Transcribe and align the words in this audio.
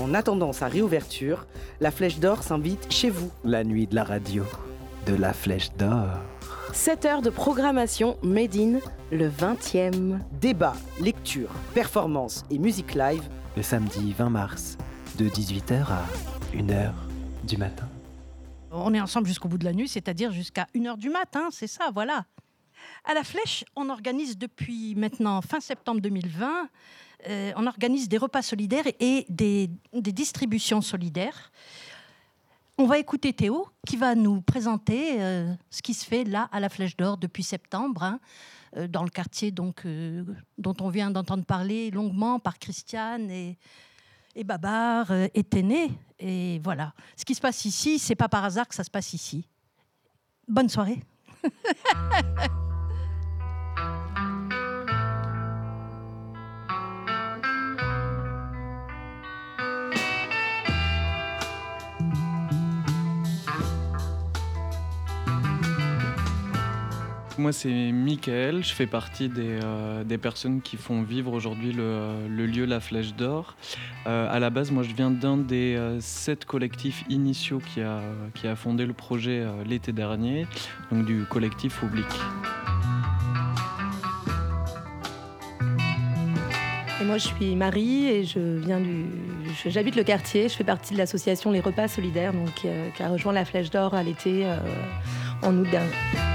En 0.00 0.14
attendant 0.14 0.54
sa 0.54 0.66
réouverture, 0.66 1.46
la 1.80 1.90
Flèche 1.90 2.20
d'Or 2.20 2.42
s'invite 2.42 2.90
chez 2.90 3.10
vous. 3.10 3.30
La 3.44 3.64
nuit 3.64 3.86
de 3.86 3.94
la 3.94 4.02
radio, 4.02 4.44
de 5.04 5.14
la 5.14 5.34
Flèche 5.34 5.70
d'Or. 5.74 6.08
7 6.72 7.04
heures 7.04 7.22
de 7.22 7.28
programmation 7.28 8.16
Made 8.22 8.56
in 8.56 8.78
le 9.12 9.28
20e. 9.28 10.18
Débat, 10.40 10.72
lecture, 11.00 11.50
performance 11.74 12.44
et 12.50 12.58
musique 12.58 12.94
live. 12.94 13.22
Le 13.56 13.62
samedi 13.62 14.14
20 14.16 14.30
mars, 14.30 14.78
de 15.18 15.28
18h 15.28 15.82
à 15.82 16.06
1h 16.54 16.92
du 17.44 17.58
matin. 17.58 17.88
On 18.70 18.94
est 18.94 19.00
ensemble 19.02 19.26
jusqu'au 19.26 19.48
bout 19.48 19.58
de 19.58 19.66
la 19.66 19.74
nuit, 19.74 19.88
c'est-à-dire 19.88 20.32
jusqu'à 20.32 20.66
1h 20.74 20.96
du 20.96 21.10
matin, 21.10 21.48
c'est 21.50 21.66
ça, 21.66 21.90
voilà. 21.92 22.24
À 23.04 23.12
la 23.12 23.22
Flèche, 23.22 23.66
on 23.76 23.90
organise 23.90 24.38
depuis 24.38 24.94
maintenant 24.94 25.42
fin 25.42 25.60
septembre 25.60 26.00
2020, 26.00 26.68
euh, 27.28 27.52
on 27.56 27.66
organise 27.66 28.08
des 28.08 28.18
repas 28.18 28.42
solidaires 28.42 28.84
et 28.98 29.26
des, 29.28 29.70
distributions 29.92 30.80
solidaires. 30.80 31.52
On 32.78 32.86
va 32.86 32.98
écouter 32.98 33.32
Théo 33.32 33.68
qui 33.86 33.96
va 33.96 34.14
nous 34.14 34.40
présenter 34.40 35.20
euh, 35.20 35.52
ce 35.70 35.82
qui 35.82 35.92
se 35.92 36.04
fait 36.04 36.24
là 36.24 36.48
à 36.50 36.60
la 36.60 36.68
Flèche 36.68 36.96
d'Or 36.96 37.18
depuis 37.18 37.42
septembre, 37.42 38.02
hein, 38.02 38.20
euh, 38.76 38.88
dans 38.88 39.02
le 39.02 39.10
quartier 39.10 39.50
donc, 39.50 39.86
dont 40.58 40.76
on 40.80 40.88
vient 40.88 41.10
d'entendre 41.10 41.44
parler 41.44 41.90
longuement 41.90 42.38
par 42.38 42.58
Christiane 42.58 43.30
et, 43.30 43.58
Babar 44.44 45.12
et 45.12 45.44
Téné. 45.44 45.90
Et 46.18 46.60
voilà, 46.64 46.94
ce 47.16 47.24
qui 47.24 47.34
se 47.34 47.40
passe 47.40 47.64
ici, 47.66 47.98
c'est 47.98 48.14
pas 48.14 48.28
par 48.28 48.44
hasard 48.44 48.66
que 48.66 48.74
ça 48.74 48.84
se 48.84 48.90
passe 48.90 49.12
ici. 49.12 49.46
Bonne 50.48 50.68
soirée. 50.68 51.02
Moi, 67.40 67.54
c'est 67.54 67.90
Michael. 67.90 68.62
Je 68.62 68.74
fais 68.74 68.86
partie 68.86 69.30
des, 69.30 69.60
euh, 69.64 70.04
des 70.04 70.18
personnes 70.18 70.60
qui 70.60 70.76
font 70.76 71.00
vivre 71.00 71.32
aujourd'hui 71.32 71.72
le, 71.72 72.28
lieu 72.28 72.66
La 72.66 72.80
Flèche 72.80 73.14
d'Or. 73.14 73.56
Euh, 74.06 74.28
à 74.30 74.38
la 74.38 74.50
base, 74.50 74.70
moi, 74.70 74.82
je 74.82 74.94
viens 74.94 75.10
d'un 75.10 75.38
des 75.38 75.74
euh, 75.74 76.00
sept 76.00 76.44
collectifs 76.44 77.02
initiaux 77.08 77.58
qui 77.58 77.80
a, 77.80 78.02
qui 78.34 78.46
a 78.46 78.56
fondé 78.56 78.84
le 78.84 78.92
projet 78.92 79.40
euh, 79.40 79.64
l'été 79.64 79.92
dernier, 79.92 80.46
donc 80.92 81.06
du 81.06 81.24
collectif 81.30 81.82
Oblique. 81.82 82.04
Et 87.00 87.04
moi, 87.06 87.16
je 87.16 87.26
suis 87.26 87.56
Marie 87.56 88.06
et 88.06 88.24
je 88.24 88.58
viens 88.58 88.80
du. 88.80 89.06
J'habite 89.64 89.96
le 89.96 90.04
quartier. 90.04 90.50
Je 90.50 90.56
fais 90.56 90.64
partie 90.64 90.92
de 90.92 90.98
l'association 90.98 91.50
Les 91.50 91.60
Repas 91.60 91.88
Solidaires, 91.88 92.34
donc 92.34 92.52
qui 92.52 93.02
a 93.02 93.08
rejoint 93.08 93.32
la 93.32 93.46
Flèche 93.46 93.70
d'Or 93.70 93.94
à 93.94 94.02
l'été 94.02 94.44
en 95.42 95.56
août 95.56 95.70
dernier. 95.70 96.29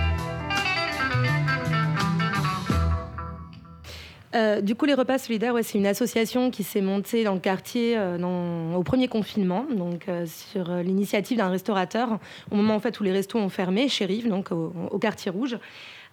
Euh, 4.36 4.60
du 4.60 4.76
coup, 4.76 4.86
les 4.86 4.94
repas 4.94 5.18
solidaires, 5.18 5.54
c'est 5.64 5.78
une 5.78 5.88
association 5.88 6.52
qui 6.52 6.64
s'est 6.64 6.82
montée 6.82 7.24
dans 7.24 7.34
le 7.34 7.40
quartier 7.40 7.98
euh, 7.98 8.74
au 8.76 8.84
premier 8.84 9.08
confinement, 9.08 9.66
donc 9.72 10.10
euh, 10.10 10.26
sur 10.26 10.70
l'initiative 10.76 11.38
d'un 11.38 11.50
restaurateur, 11.50 12.20
au 12.52 12.56
moment 12.56 12.78
où 12.78 13.04
les 13.04 13.12
restos 13.12 13.40
ont 13.40 13.50
fermé, 13.50 13.88
Chérif, 13.88 14.28
donc 14.28 14.52
au, 14.52 14.74
au 14.92 15.00
quartier 15.00 15.32
rouge, 15.32 15.58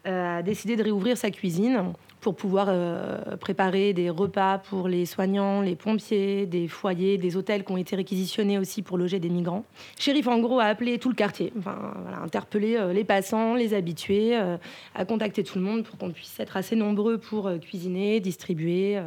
a 0.05 0.43
décidé 0.43 0.75
de 0.75 0.83
réouvrir 0.83 1.17
sa 1.17 1.31
cuisine 1.31 1.93
pour 2.23 2.37
pouvoir 2.37 2.69
euh, 2.71 3.37
préparer 3.37 3.93
des 3.93 4.09
repas 4.09 4.59
pour 4.59 4.87
les 4.87 5.07
soignants, 5.07 5.61
les 5.61 5.75
pompiers, 5.75 6.47
des 6.47 6.69
foyers, 6.69 7.19
des 7.19 7.37
hôtels 7.37 7.65
qui 7.65 7.73
ont 7.73 7.77
été 7.77 7.97
réquisitionnés 7.97 8.59
aussi 8.59 8.81
pour 8.81 8.97
loger 8.97 9.19
des 9.19 9.29
migrants. 9.29 9.65
Shérif, 9.99 10.29
en 10.29 10.39
gros, 10.39 10.61
a 10.61 10.67
appelé 10.67 10.99
tout 10.99 11.09
le 11.09 11.17
quartier, 11.17 11.53
enfin, 11.59 11.95
interpellé 12.23 12.77
euh, 12.77 12.93
les 12.93 13.03
passants, 13.03 13.57
les 13.57 13.75
habitués, 13.75 14.39
euh, 14.39 14.57
a 14.95 15.05
contacté 15.05 15.43
tout 15.43 15.59
le 15.59 15.65
monde 15.65 15.83
pour 15.83 15.99
qu'on 15.99 16.13
puisse 16.13 16.39
être 16.39 16.57
assez 16.57 16.77
nombreux 16.77 17.19
pour 17.19 17.51
cuisiner, 17.61 18.21
distribuer. 18.21 19.01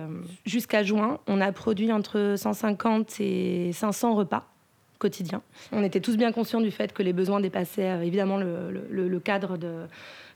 Jusqu'à 0.45 0.83
juin, 0.83 1.19
on 1.27 1.39
a 1.39 1.51
produit 1.53 1.93
entre 1.93 2.35
150 2.37 3.21
et 3.21 3.71
500 3.71 4.15
repas 4.15 4.49
quotidiens. 4.99 5.41
On 5.71 5.83
était 5.83 6.01
tous 6.01 6.17
bien 6.17 6.33
conscients 6.33 6.59
du 6.59 6.71
fait 6.71 6.91
que 6.91 7.03
les 7.03 7.13
besoins 7.13 7.39
dépassaient 7.39 8.05
évidemment 8.05 8.37
le, 8.37 9.19
cadre 9.19 9.57
de, 9.57 9.85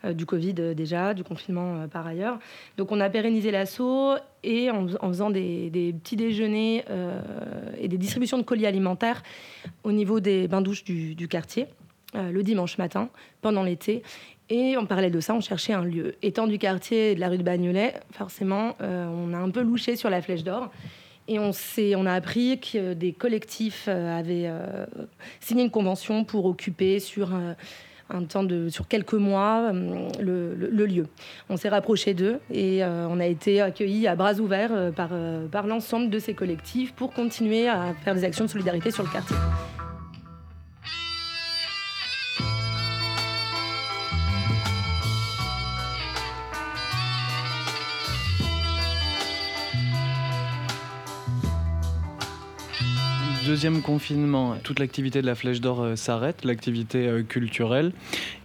du 0.03 0.25
Covid 0.25 0.55
euh, 0.59 0.73
déjà, 0.73 1.13
du 1.13 1.23
confinement 1.23 1.81
euh, 1.81 1.87
par 1.87 2.07
ailleurs. 2.07 2.39
Donc 2.77 2.91
on 2.91 2.99
a 2.99 3.09
pérennisé 3.09 3.51
l'assaut 3.51 4.15
et 4.43 4.69
en, 4.71 4.87
faisant 4.87 5.29
des, 5.29 5.93
petits 6.01 6.15
déjeuners 6.15 6.85
euh, 6.89 7.19
et 7.79 7.87
des 7.87 7.97
distributions 7.97 8.37
de 8.37 8.43
colis 8.43 8.65
alimentaires 8.65 9.23
au 9.83 9.91
niveau 9.91 10.19
des 10.19 10.47
bains-douches 10.47 10.83
du, 10.83 11.27
quartier 11.27 11.67
euh, 12.15 12.31
le 12.31 12.43
dimanche 12.43 12.77
matin 12.77 13.09
pendant 13.41 13.63
l'été. 13.63 14.03
Et 14.49 14.77
en 14.77 14.85
parallèle 14.85 15.11
de 15.11 15.19
ça, 15.19 15.35
on 15.35 15.41
cherchait 15.41 15.73
un 15.73 15.83
lieu. 15.83 16.15
Étant 16.23 16.47
du 16.47 16.57
quartier 16.57 17.13
de 17.13 17.19
la 17.19 17.29
rue 17.29 17.37
de 17.37 17.43
Bagnolet, 17.43 17.93
forcément, 18.11 18.75
euh, 18.81 19.05
on 19.07 19.33
a 19.33 19.37
un 19.37 19.51
peu 19.51 19.61
louché 19.61 19.95
sur 19.95 20.09
la 20.09 20.21
Flèche 20.21 20.43
d'Or. 20.43 20.71
Et 21.29 21.37
on, 21.37 21.51
on 21.95 22.05
a 22.07 22.13
appris 22.13 22.59
que 22.59 22.95
des 22.95 23.13
collectifs 23.13 23.85
euh, 23.87 24.17
avaient 24.17 24.47
euh, 24.47 24.87
signé 25.39 25.63
une 25.63 25.69
convention 25.69 26.23
pour 26.23 26.45
occuper 26.45 26.99
sur 26.99 27.35
euh, 27.35 27.53
sur 28.69 28.87
quelques 28.87 29.13
mois 29.13 29.71
euh, 29.73 30.09
le, 30.19 30.85
lieu. 30.85 31.07
On 31.49 31.57
s'est 31.57 31.69
rapproché 31.69 32.13
d'eux 32.13 32.39
et 32.51 32.83
euh, 32.83 33.07
on 33.09 33.19
a 33.19 33.25
été 33.25 33.61
accueillis 33.61 34.07
à 34.07 34.15
bras 34.15 34.35
ouverts 34.35 34.71
euh, 34.73 34.91
par, 34.91 35.09
par 35.51 35.67
l'ensemble 35.67 36.09
de 36.09 36.19
ces 36.19 36.33
collectifs 36.33 36.93
pour 36.93 37.13
continuer 37.13 37.67
à 37.67 37.93
faire 38.03 38.15
des 38.15 38.23
actions 38.23 38.45
de 38.45 38.49
solidarité 38.49 38.91
sur 38.91 39.03
le 39.03 39.09
quartier. 39.09 39.35
Deuxième 53.49 53.81
confinement, 53.81 54.57
toute 54.63 54.77
l'activité 54.77 55.23
de 55.23 55.25
la 55.25 55.33
Flèche 55.33 55.59
d'Or 55.59 55.81
euh, 55.81 55.95
s'arrête, 55.95 56.45
l'activité 56.45 57.07
euh, 57.07 57.23
culturelle. 57.23 57.93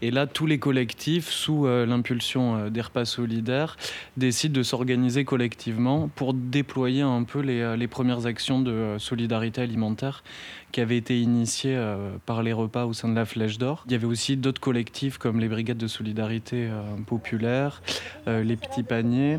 Et 0.00 0.10
là, 0.10 0.26
tous 0.26 0.46
les 0.46 0.58
collectifs, 0.58 1.28
sous 1.28 1.66
euh, 1.66 1.84
l'impulsion 1.84 2.70
des 2.70 2.80
repas 2.80 3.04
solidaires, 3.04 3.76
décident 4.16 4.54
de 4.54 4.62
s'organiser 4.62 5.26
collectivement 5.26 6.08
pour 6.14 6.32
déployer 6.32 7.02
un 7.02 7.22
peu 7.24 7.40
les, 7.40 7.86
premières 7.86 8.24
actions 8.24 8.62
de 8.62 8.96
solidarité 8.98 9.60
alimentaire 9.60 10.24
qui 10.72 10.80
avaient 10.80 10.96
été 10.96 11.20
initiées 11.20 11.78
par 12.24 12.42
les 12.42 12.54
repas 12.54 12.86
au 12.86 12.94
sein 12.94 13.10
de 13.10 13.14
la 13.14 13.26
Flèche 13.26 13.58
d'Or. 13.58 13.84
Il 13.86 13.92
y 13.92 13.94
avait 13.94 14.06
aussi 14.06 14.38
d'autres 14.38 14.60
collectifs 14.60 15.18
comme 15.18 15.38
les 15.38 15.48
brigades 15.48 15.76
de 15.76 15.86
solidarité 15.86 16.70
populaire, 17.06 17.82
les 18.26 18.56
petits 18.56 18.82
paniers. 18.82 19.38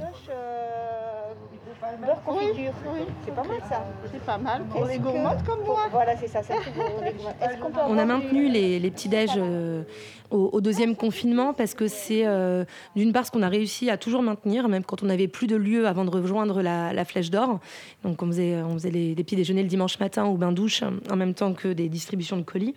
Beurre 2.06 2.24
confiture. 2.24 2.74
Oui, 2.94 3.00
c'est 3.26 3.34
pas 3.34 3.44
mal 3.44 3.58
ça. 3.68 3.86
C'est 4.12 4.22
pas 4.22 4.38
mal 4.38 4.64
pour 4.66 4.86
les 4.86 5.00
gourmandes 5.00 5.44
comme 5.46 5.64
moi. 5.66 5.88
Voilà, 5.92 6.16
c'est 6.18 6.28
ça, 6.28 6.44
ça 6.44 6.54
c'est 6.64 6.72
pour 6.72 7.04
les 7.04 7.14
gourmandes. 7.14 7.36
Est-ce 7.42 7.60
qu'on 7.60 7.72
peut 7.72 7.80
On 7.88 7.98
a 7.98 8.06
maintenu 8.06 8.50
les, 8.50 8.80
les 8.80 8.92
petits-déj 8.92 9.32
euh, 9.38 9.84
au, 10.30 10.50
au 10.54 10.62
deuxième 10.62 10.96
confinement 10.96 11.54
parce 11.54 11.74
que 11.74 11.88
c'est 11.88 12.26
euh, 12.26 12.64
d'une 12.96 13.12
part 13.12 13.26
ce 13.26 13.32
qu'on 13.32 13.42
a 13.42 13.50
réussi 13.50 13.90
à 13.90 13.98
toujours 13.98 14.22
maintenir, 14.22 14.68
même 14.70 14.84
quand 14.84 15.04
on 15.04 15.08
n'avait 15.08 15.28
plus 15.28 15.48
de 15.48 15.56
lieu 15.56 15.88
avant 15.88 16.06
de 16.06 16.12
rejoindre 16.12 16.62
la, 16.62 16.94
la 16.94 17.06
Flèche 17.06 17.32
d'Or. 17.32 17.60
Donc 18.04 18.22
on 18.22 18.28
faisait, 18.28 18.62
on 18.62 18.74
faisait 18.74 18.92
les, 18.92 19.16
des 19.16 19.24
petits 19.24 19.36
déjeuners 19.36 19.64
le 19.64 19.70
dimanche 19.70 20.00
matin 20.00 20.26
au 20.26 20.36
bain-douche 20.36 20.84
en 21.10 21.16
même 21.16 21.34
temps 21.34 21.54
que 21.54 21.70
des 21.70 21.90
distributions 21.90 22.38
de 22.38 22.44
colis. 22.44 22.76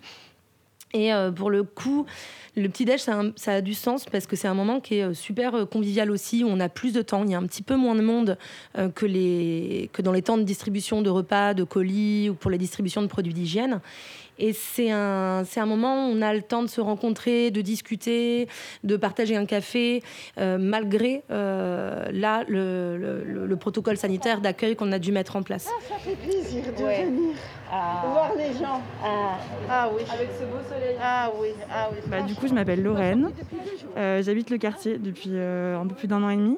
Et 0.93 1.13
euh, 1.13 1.31
pour 1.31 1.51
le 1.51 1.63
coup, 1.63 2.05
le 2.55 2.67
petit 2.67 2.85
déj, 2.85 3.01
ça, 3.01 3.21
a 3.47 3.61
du 3.61 3.73
sens 3.73 4.05
parce 4.05 4.25
que 4.25 4.35
c'est 4.35 4.47
un 4.47 4.53
moment 4.53 4.79
qui 4.79 4.95
est 4.95 5.03
euh, 5.03 5.13
super 5.13 5.53
euh, 5.53 5.65
convivial 5.65 6.09
aussi, 6.09 6.43
où 6.43 6.47
on 6.47 6.59
a 6.59 6.69
plus 6.69 6.93
de 6.93 7.01
temps, 7.01 7.23
il 7.23 7.31
y 7.31 7.35
a 7.35 7.37
un 7.37 7.45
petit 7.45 7.61
peu 7.61 7.75
moins 7.75 7.95
de 7.95 8.01
monde 8.01 8.37
que, 8.75 9.85
que 9.87 10.01
dans 10.01 10.11
les 10.11 10.21
temps 10.21 10.37
de 10.37 10.43
distribution 10.43 11.01
de 11.01 11.09
repas, 11.09 11.53
de 11.53 11.63
colis 11.63 12.29
ou 12.29 12.33
pour 12.33 12.49
les 12.49 12.57
distributions 12.57 13.01
de 13.01 13.07
produits 13.07 13.33
d'hygiène. 13.33 13.81
Et 14.39 14.53
c'est 14.53 14.89
un, 14.89 15.43
c'est 15.45 15.59
un 15.59 15.65
moment 15.65 16.07
où 16.07 16.11
on 16.13 16.21
a 16.21 16.33
le 16.33 16.41
temps 16.41 16.63
de 16.63 16.67
se 16.67 16.79
rencontrer, 16.79 17.51
de 17.51 17.59
discuter, 17.61 18.47
de 18.85 18.95
partager 18.95 19.35
un 19.35 19.45
café, 19.45 20.01
euh, 20.37 20.57
malgré 20.57 21.23
euh, 21.29 22.05
là 22.11 22.43
le, 22.47 22.97
le- 22.97 23.23
le- 23.25 23.45
le 23.45 23.55
protocole 23.57 23.97
sanitaire 23.97 24.39
d'accueil 24.39 24.75
qu'on 24.77 24.91
a 24.93 24.99
dû 24.99 25.11
mettre 25.11 25.35
en 25.35 25.43
place. 25.43 25.63
Ça 25.87 25.97
fait 25.99 26.15
plaisir 26.15 26.63
de 26.77 26.83
Ouais. 26.83 27.03
venir 27.05 27.35
Ah, 27.71 28.03
voir 28.11 28.31
les 28.37 28.53
gens. 28.53 28.81
ah, 29.03 29.37
Ah 29.69 29.89
oui. 29.93 30.03
Avec 30.11 30.29
ce 30.39 30.45
beau 30.45 30.57
soleil. 30.67 30.95
Ah 31.01 31.31
oui, 31.39 31.49
ah 31.69 31.89
oui. 31.91 31.97
Bah, 32.07 32.21
du 32.21 32.33
coup, 32.33 32.47
je 32.47 32.53
m'appelle 32.53 32.81
Lorraine. 32.81 33.31
Euh, 33.97 34.23
J'habite 34.23 34.49
le 34.49 34.57
quartier 34.57 34.97
depuis 34.97 35.31
euh, 35.33 35.77
un 35.77 35.85
peu 35.85 35.95
plus 35.95 36.07
d'un 36.07 36.23
an 36.23 36.29
et 36.29 36.37
demi. 36.37 36.57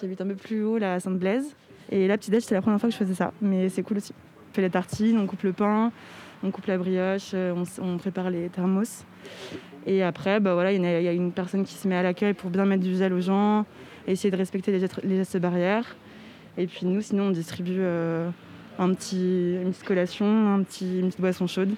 J'habite 0.00 0.20
un 0.20 0.26
peu 0.26 0.34
plus 0.36 0.62
haut, 0.62 0.78
là, 0.78 0.94
à 0.94 1.00
Sainte-Blaise. 1.00 1.56
Et 1.90 2.06
là, 2.06 2.18
petit 2.18 2.30
déj, 2.30 2.42
c'est 2.44 2.54
la 2.54 2.60
première 2.62 2.78
fois 2.78 2.88
que 2.90 2.92
je 2.92 2.98
faisais 2.98 3.14
ça. 3.14 3.32
Mais 3.40 3.68
c'est 3.70 3.82
cool 3.82 3.96
aussi. 3.96 4.12
On 4.50 4.54
fait 4.54 4.62
les 4.62 4.70
tartines, 4.70 5.18
on 5.18 5.26
coupe 5.26 5.42
le 5.42 5.52
pain, 5.52 5.90
on 6.42 6.50
coupe 6.50 6.66
la 6.66 6.78
brioche, 6.78 7.30
euh, 7.34 7.54
on, 7.80 7.98
prépare 7.98 8.30
les 8.30 8.48
thermos. 8.48 9.04
Et 9.86 10.02
après, 10.02 10.40
bah, 10.40 10.54
voilà, 10.54 10.72
il 10.72 10.82
y, 10.82 10.86
a- 10.86 11.12
une 11.12 11.32
personne 11.32 11.64
qui 11.64 11.74
se 11.74 11.88
met 11.88 11.96
à 11.96 12.02
l'accueil 12.02 12.34
pour 12.34 12.50
bien 12.50 12.64
mettre 12.64 12.82
du 12.82 12.94
gel 12.94 13.12
aux 13.12 13.20
gens, 13.20 13.64
essayer 14.06 14.30
de 14.30 14.36
respecter 14.36 14.72
les 14.72 15.16
gestes, 15.16 15.38
barrières. 15.38 15.96
Et 16.56 16.66
puis 16.66 16.86
nous, 16.86 17.00
sinon, 17.00 17.24
on 17.24 17.30
distribue 17.30 17.78
euh, 17.78 18.28
un 18.78 18.92
petit, 18.94 19.56
une 19.62 19.70
petite 19.70 19.84
collation, 19.84 20.54
un 20.54 20.62
petit, 20.62 21.00
une 21.00 21.08
petite 21.08 21.20
boisson 21.20 21.46
chaude. 21.46 21.70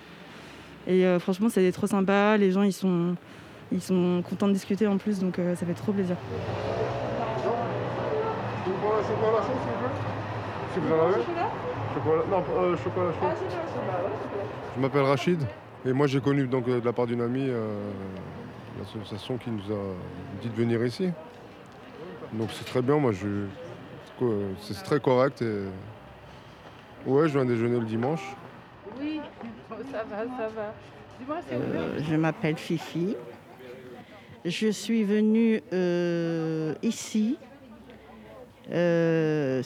Et 0.87 1.05
franchement, 1.21 1.49
c'est 1.51 1.71
trop 1.73 1.87
sympa. 1.87 2.37
Les 2.39 2.51
gens, 2.51 2.63
ils 2.63 2.73
sont, 2.73 3.15
ils 3.71 3.83
sont 3.83 4.23
contents 4.29 4.49
de 4.49 4.55
discuter 4.55 4.87
en 4.87 4.97
plus, 4.97 5.21
donc 5.21 5.37
ça 5.37 5.67
fait 5.67 5.75
trop 5.75 5.93
plaisir. 5.93 6.17
Je 14.77 14.81
m'appelle 14.81 15.03
Rachid 15.03 15.41
et 15.85 15.93
moi 15.93 16.07
j'ai 16.07 16.21
connu 16.21 16.47
donc 16.47 16.67
de 16.67 16.81
la 16.85 16.93
part 16.93 17.07
d'une 17.07 17.21
amie 17.21 17.51
l'association 18.79 19.37
qui 19.39 19.51
nous 19.51 19.73
a 19.73 19.95
dit 20.41 20.49
de 20.49 20.55
venir 20.55 20.85
ici. 20.85 21.11
Donc 22.33 22.51
c'est 22.53 22.65
très 22.65 22.83
bien, 22.83 22.97
moi 22.97 23.13
je 23.13 23.47
c'est 24.61 24.83
très 24.83 25.01
correct 25.01 25.43
et 25.43 25.65
ouais 27.07 27.29
je 27.29 27.39
viens 27.39 27.45
déjeuner 27.45 27.81
le 27.81 27.87
dimanche. 27.87 28.23
Oui, 29.01 29.21
ça 29.91 30.05
va, 30.05 30.25
ça 30.25 30.49
va. 30.55 30.75
Euh, 31.53 31.99
je 32.09 32.17
m'appelle 32.17 32.57
Fifi. 32.57 33.17
Je 34.45 34.69
suis 34.69 35.05
venue 35.05 35.61
euh, 35.73 36.75
ici. 36.83 37.39
Euh, 38.71 39.63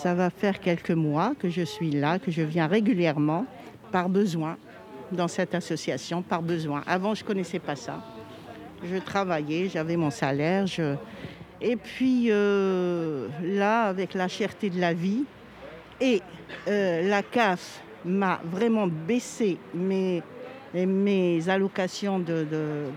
ça 0.00 0.14
va 0.14 0.30
faire 0.30 0.60
quelques 0.60 0.92
mois 0.92 1.34
que 1.38 1.50
je 1.50 1.60
suis 1.60 1.90
là, 1.90 2.18
que 2.18 2.30
je 2.30 2.40
viens 2.40 2.66
régulièrement 2.66 3.44
par 3.92 4.08
besoin 4.08 4.56
dans 5.12 5.28
cette 5.28 5.54
association, 5.54 6.22
par 6.22 6.40
besoin. 6.40 6.82
Avant, 6.86 7.14
je 7.14 7.22
ne 7.22 7.26
connaissais 7.26 7.58
pas 7.58 7.76
ça. 7.76 8.02
Je 8.82 8.96
travaillais, 8.96 9.68
j'avais 9.68 9.96
mon 9.96 10.10
salaire. 10.10 10.64
Et 11.60 11.76
puis 11.76 12.28
euh, 12.30 13.28
là, 13.42 13.88
avec 13.88 14.14
la 14.14 14.26
cherté 14.26 14.70
de 14.70 14.80
la 14.80 14.94
vie, 14.94 15.24
et 16.00 16.22
euh, 16.66 17.06
la 17.06 17.22
CAF 17.22 17.82
m'a 18.06 18.40
vraiment 18.42 18.86
baissé 18.86 19.58
mes, 19.74 20.22
mes 20.72 21.46
allocations 21.46 22.18
de, 22.18 22.46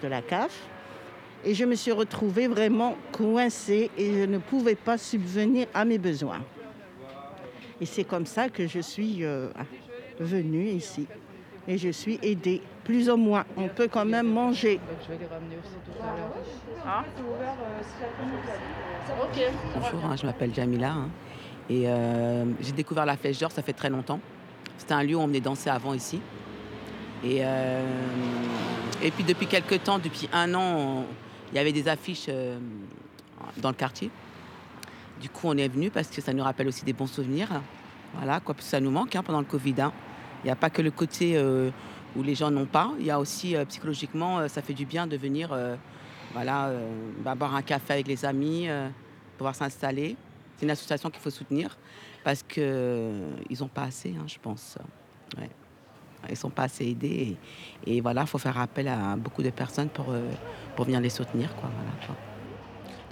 de, 0.01 0.07
la 0.07 0.21
CAF. 0.21 0.57
Et 1.43 1.53
je 1.53 1.65
me 1.65 1.75
suis 1.75 1.91
retrouvée 1.91 2.47
vraiment 2.47 2.95
coincée 3.11 3.91
et 3.97 4.21
je 4.21 4.25
ne 4.25 4.37
pouvais 4.37 4.75
pas 4.75 4.97
subvenir 4.97 5.67
à 5.73 5.83
mes 5.83 5.97
besoins. 5.97 6.39
Et 7.83 7.85
c'est 7.85 8.05
comme 8.05 8.25
ça 8.25 8.47
que 8.47 8.65
je 8.65 8.79
suis 8.79 9.25
euh, 9.25 9.49
venue 10.17 10.69
ici. 10.69 11.05
Et 11.67 11.77
je 11.77 11.89
suis 11.89 12.17
aidée, 12.21 12.61
plus 12.85 13.09
ou 13.09 13.17
moins. 13.17 13.43
On 13.57 13.67
peut 13.67 13.89
quand 13.89 14.05
même 14.05 14.31
manger. 14.31 14.79
Je 15.01 15.11
vais 15.11 15.19
les 15.19 15.25
ramener 15.25 15.57
aussi 15.61 15.75
tout 15.85 16.01
à. 16.01 17.03
Bonjour, 19.75 20.05
hein, 20.05 20.15
je 20.15 20.25
m'appelle 20.25 20.53
Jamila. 20.53 20.93
Hein. 20.93 21.09
et 21.69 21.89
euh, 21.89 22.45
j'ai 22.61 22.71
découvert 22.71 23.05
la 23.05 23.17
Flèche 23.17 23.39
d'Or, 23.39 23.51
ça 23.51 23.61
fait 23.61 23.73
très 23.73 23.89
longtemps. 23.89 24.21
C'était 24.77 24.93
un 24.93 25.03
lieu 25.03 25.17
où 25.17 25.19
on 25.19 25.27
venait 25.27 25.41
danser 25.41 25.69
avant 25.69 25.93
ici. 25.93 26.21
Et, 27.21 27.39
euh, 27.41 27.83
et 29.01 29.11
puis 29.11 29.25
depuis 29.25 29.47
quelques 29.47 29.83
temps, 29.83 29.99
depuis 29.99 30.29
un 30.31 30.53
an, 30.55 31.03
il 31.51 31.57
y 31.57 31.59
avait 31.59 31.73
des 31.73 31.89
affiches 31.89 32.29
dans 33.57 33.69
le 33.69 33.75
quartier. 33.75 34.09
Du 35.23 35.29
coup, 35.29 35.47
on 35.47 35.55
est 35.55 35.69
venu 35.69 35.89
parce 35.89 36.09
que 36.09 36.19
ça 36.19 36.33
nous 36.33 36.43
rappelle 36.43 36.67
aussi 36.67 36.83
des 36.83 36.91
bons 36.91 37.07
souvenirs. 37.07 37.47
Voilà, 38.13 38.41
quoi, 38.41 38.55
ça 38.59 38.81
nous 38.81 38.91
manque 38.91 39.15
hein, 39.15 39.23
pendant 39.23 39.39
le 39.39 39.45
Covid. 39.45 39.75
Hein. 39.79 39.93
Il 40.43 40.47
n'y 40.47 40.51
a 40.51 40.57
pas 40.57 40.69
que 40.69 40.81
le 40.81 40.91
côté 40.91 41.37
euh, 41.37 41.69
où 42.17 42.23
les 42.23 42.35
gens 42.35 42.51
n'ont 42.51 42.65
pas. 42.65 42.91
Il 42.99 43.05
y 43.05 43.09
a 43.09 43.17
aussi 43.21 43.55
euh, 43.55 43.63
psychologiquement, 43.63 44.39
euh, 44.39 44.47
ça 44.49 44.61
fait 44.61 44.73
du 44.73 44.85
bien 44.85 45.07
de 45.07 45.15
venir 45.15 45.57
voilà, 46.33 46.73
bah, 47.23 47.35
boire 47.35 47.55
un 47.55 47.61
café 47.61 47.93
avec 47.93 48.07
les 48.07 48.25
amis, 48.25 48.67
pouvoir 49.37 49.55
s'installer. 49.55 50.17
C'est 50.57 50.65
une 50.65 50.71
association 50.71 51.09
qu'il 51.09 51.21
faut 51.21 51.29
soutenir 51.29 51.77
parce 52.25 52.43
qu'ils 52.43 52.63
n'ont 53.61 53.67
pas 53.73 53.83
assez, 53.83 54.13
hein, 54.19 54.25
je 54.27 54.39
pense. 54.41 54.77
Ils 55.37 56.31
ne 56.31 56.35
sont 56.35 56.49
pas 56.49 56.63
assez 56.63 56.85
aidés. 56.85 57.37
Et, 57.85 58.01
voilà, 58.01 58.21
il 58.21 58.27
faut 58.27 58.39
faire 58.39 58.57
appel 58.57 58.89
à 58.89 59.15
beaucoup 59.15 59.43
de 59.43 59.51
personnes 59.51 59.89
pour, 59.89 60.07
pour 60.75 60.85
venir 60.85 60.99
les 60.99 61.09
soutenir. 61.09 61.55
Quoi, 61.55 61.69
voilà, 61.73 62.19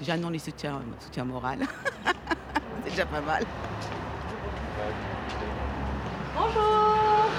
Déjà, 0.01 0.17
non, 0.17 0.31
les 0.31 0.39
soutiens, 0.39 0.81
soutien 0.99 1.23
moral. 1.25 1.59
c'est 2.83 2.89
déjà 2.89 3.05
pas 3.05 3.21
mal. 3.21 3.43
Bonjour. 6.35 7.29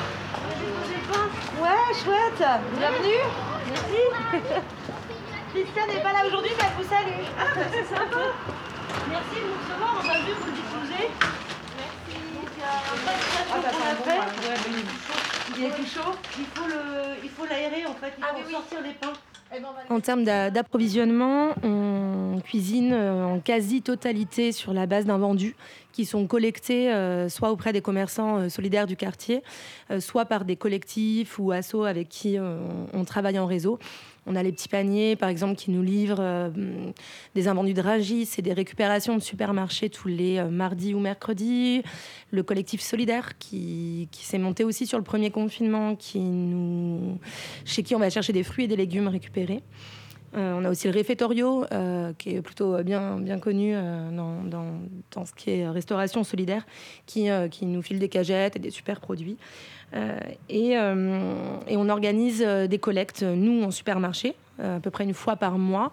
Ouais, 1.60 1.94
chouette. 2.04 2.48
Bienvenue. 2.78 3.18
Merci. 3.66 4.44
Christian 5.52 5.86
n'est 5.88 6.02
pas 6.04 6.12
là 6.12 6.24
aujourd'hui, 6.24 6.52
mais 6.56 6.64
elle 6.68 6.84
vous 6.84 6.88
salue. 6.88 7.26
Ah, 7.36 7.46
bah 7.52 7.62
c'est 7.68 7.84
sympa. 7.84 8.16
Merci 9.10 9.34
de 9.34 9.46
nous 9.48 9.58
recevoir, 9.58 10.00
on 10.00 10.06
va 10.06 10.14
juste 10.18 10.38
vous 10.38 10.52
diffuser. 10.52 11.10
Merci. 11.76 12.22
Ah, 12.62 13.56
bah, 13.60 13.70
ça 13.72 14.12
a 14.12 14.54
Il 15.58 15.64
est 15.64 15.70
tout 15.70 15.84
chaud. 15.84 16.14
Il 16.38 17.30
faut 17.30 17.44
l'aérer 17.44 17.86
en 17.86 17.94
fait, 17.94 18.12
il 18.16 18.22
ah, 18.24 18.34
faut 18.40 18.50
sortir 18.52 18.82
les 18.82 18.92
pains. 18.92 19.14
Eh 19.54 19.60
ben, 19.60 19.68
en 19.90 20.00
termes 20.00 20.24
d'approvisionnement, 20.24 21.50
on 21.62 22.21
cuisine 22.42 22.92
euh, 22.92 23.24
en 23.24 23.40
quasi-totalité 23.40 24.52
sur 24.52 24.72
la 24.72 24.86
base 24.86 25.06
d'un 25.06 25.18
vendu 25.18 25.56
qui 25.92 26.04
sont 26.04 26.26
collectés 26.26 26.92
euh, 26.92 27.28
soit 27.28 27.50
auprès 27.50 27.72
des 27.72 27.80
commerçants 27.80 28.38
euh, 28.38 28.48
solidaires 28.48 28.86
du 28.86 28.96
quartier, 28.96 29.42
soit 29.98 30.24
par 30.24 30.44
des 30.44 30.56
collectifs 30.56 31.38
ou 31.38 31.52
assos 31.52 31.84
avec 31.84 32.08
qui 32.08 32.38
on 32.92 33.04
travaille 33.04 33.38
en 33.38 33.46
réseau. 33.46 33.78
On 34.26 34.36
a 34.36 34.42
les 34.42 34.52
petits 34.52 34.68
paniers, 34.68 35.16
par 35.16 35.28
exemple, 35.28 35.56
qui 35.56 35.70
nous 35.70 35.82
livrent 35.82 36.50
des 37.34 37.48
invendus 37.48 37.74
de 37.74 37.82
Ragis 37.82 38.28
et 38.38 38.42
des 38.42 38.52
récupérations 38.52 39.16
de 39.16 39.20
supermarchés 39.20 39.90
tous 39.90 40.08
les 40.08 40.42
mardis 40.44 40.94
ou 40.94 41.00
mercredis. 41.00 41.82
Le 42.30 42.42
collectif 42.42 42.80
solidaire 42.80 43.36
qui, 43.38 44.08
s'est 44.12 44.38
monté 44.38 44.64
aussi 44.64 44.86
sur 44.86 44.96
le 44.96 45.04
premier 45.04 45.30
confinement, 45.30 45.96
chez 46.00 47.82
qui 47.82 47.94
on 47.94 47.98
va 47.98 48.08
chercher 48.08 48.32
des 48.32 48.44
fruits 48.44 48.64
et 48.64 48.68
des 48.68 48.76
légumes 48.76 49.08
récupérés. 49.08 49.62
Euh, 50.34 50.54
on 50.54 50.64
a 50.64 50.70
aussi 50.70 50.86
le 50.88 50.94
réfectorio, 50.94 51.64
qui 52.18 52.36
est 52.36 52.42
plutôt 52.42 52.82
bien, 52.82 53.38
connu 53.40 53.74
dans, 53.74 54.42
dans, 54.44 55.24
ce 55.24 55.32
qui 55.34 55.50
est 55.50 55.68
restauration 55.68 56.24
solidaire, 56.24 56.64
qui, 57.06 57.28
qui 57.50 57.66
nous 57.66 57.82
file 57.82 57.98
des 57.98 58.08
cagettes 58.08 58.56
et 58.56 58.58
des 58.58 58.70
super 58.70 59.00
produits. 59.00 59.36
Euh, 59.94 60.18
euh, 60.52 61.56
et, 61.68 61.76
on 61.76 61.88
organise 61.88 62.42
euh, 62.46 62.66
des 62.66 62.78
collectes, 62.78 63.22
nous, 63.22 63.62
en 63.62 63.70
supermarché, 63.70 64.34
à 64.62 64.78
peu 64.80 64.90
près 64.90 65.02
une 65.02 65.14
fois 65.14 65.34
par 65.34 65.58
mois. 65.58 65.92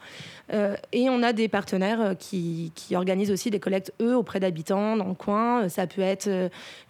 et 0.51 1.09
on 1.09 1.23
a 1.23 1.33
des 1.33 1.47
partenaires 1.47 2.15
qui, 2.19 2.71
organisent 2.93 3.31
aussi 3.31 3.49
des 3.49 3.59
collectes, 3.59 3.93
eux, 3.99 4.15
auprès 4.15 4.39
d'habitants 4.39 4.95
dans 4.95 5.07
le 5.07 5.15
coin. 5.15 5.69
Ça 5.69 5.87
peut 5.87 6.01
être 6.01 6.29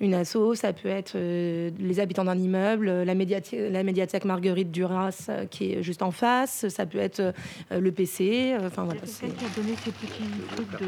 une 0.02 0.14
asso, 0.14 0.56
ça 0.56 0.74
peut 0.74 0.90
être 0.90 1.16
les 1.16 2.00
habitants 2.02 2.26
d'un 2.26 2.38
immeuble, 2.38 3.04
la, 3.04 3.16
médiathèque, 3.16 3.72
la 3.72 3.84
médiathèque 3.84 4.26
Marguerite 4.26 4.72
Duras 4.72 5.30
qui 5.52 5.72
est 5.72 5.84
juste 5.84 6.02
en 6.02 6.12
face, 6.12 6.68
ça 6.68 6.86
peut 6.86 6.98
être 7.00 7.34
le 7.72 7.92
PC. 7.92 8.58
Enfin, 8.66 8.84
voilà, 8.84 9.02
c'est 9.06 9.28
qui 9.28 9.46
a 9.46 9.50
donné 9.56 9.76
ces 9.86 9.92
petits 9.92 10.24
trucs 10.56 10.82
de... 10.82 10.88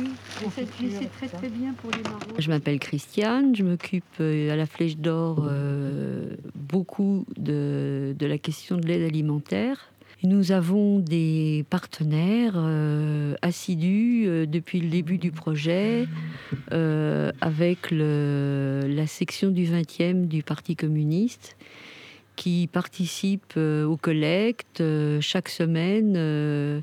Oui, 0.00 0.10
c'est 0.56 1.10
très 1.12 1.28
très 1.28 1.48
bien 1.48 1.74
pour 1.74 1.90
les 1.92 2.02
marrons. 2.02 2.18
Je 2.38 2.48
m'appelle 2.48 2.80
Christiane, 2.80 3.54
je 3.54 3.62
m'occupe 3.62 4.20
à 4.20 4.56
la 4.56 4.66
Flèche 4.66 4.96
d'Or 4.96 5.48
euh, 5.54 6.36
beaucoup 6.54 7.24
de, 7.36 8.14
la 8.20 8.38
question 8.38 8.76
de 8.76 8.86
l'aide 8.86 9.02
alimentaire. 9.02 9.90
Nous 10.22 10.52
avons 10.52 11.00
des 11.00 11.64
partenaires 11.68 12.54
euh, 12.56 13.34
assidus 13.42 14.24
euh, 14.26 14.46
depuis 14.46 14.80
le 14.80 14.88
début 14.88 15.18
du 15.18 15.30
projet 15.30 16.06
avec 16.70 17.90
la 17.90 19.06
section 19.06 19.50
du 19.50 19.64
20e 19.64 20.26
du 20.26 20.42
Parti 20.42 20.76
communiste 20.76 21.56
qui 22.36 22.68
participe 22.72 23.56
aux 23.56 23.96
collectes 23.96 24.82
chaque 25.20 25.48
semaine. 25.48 26.82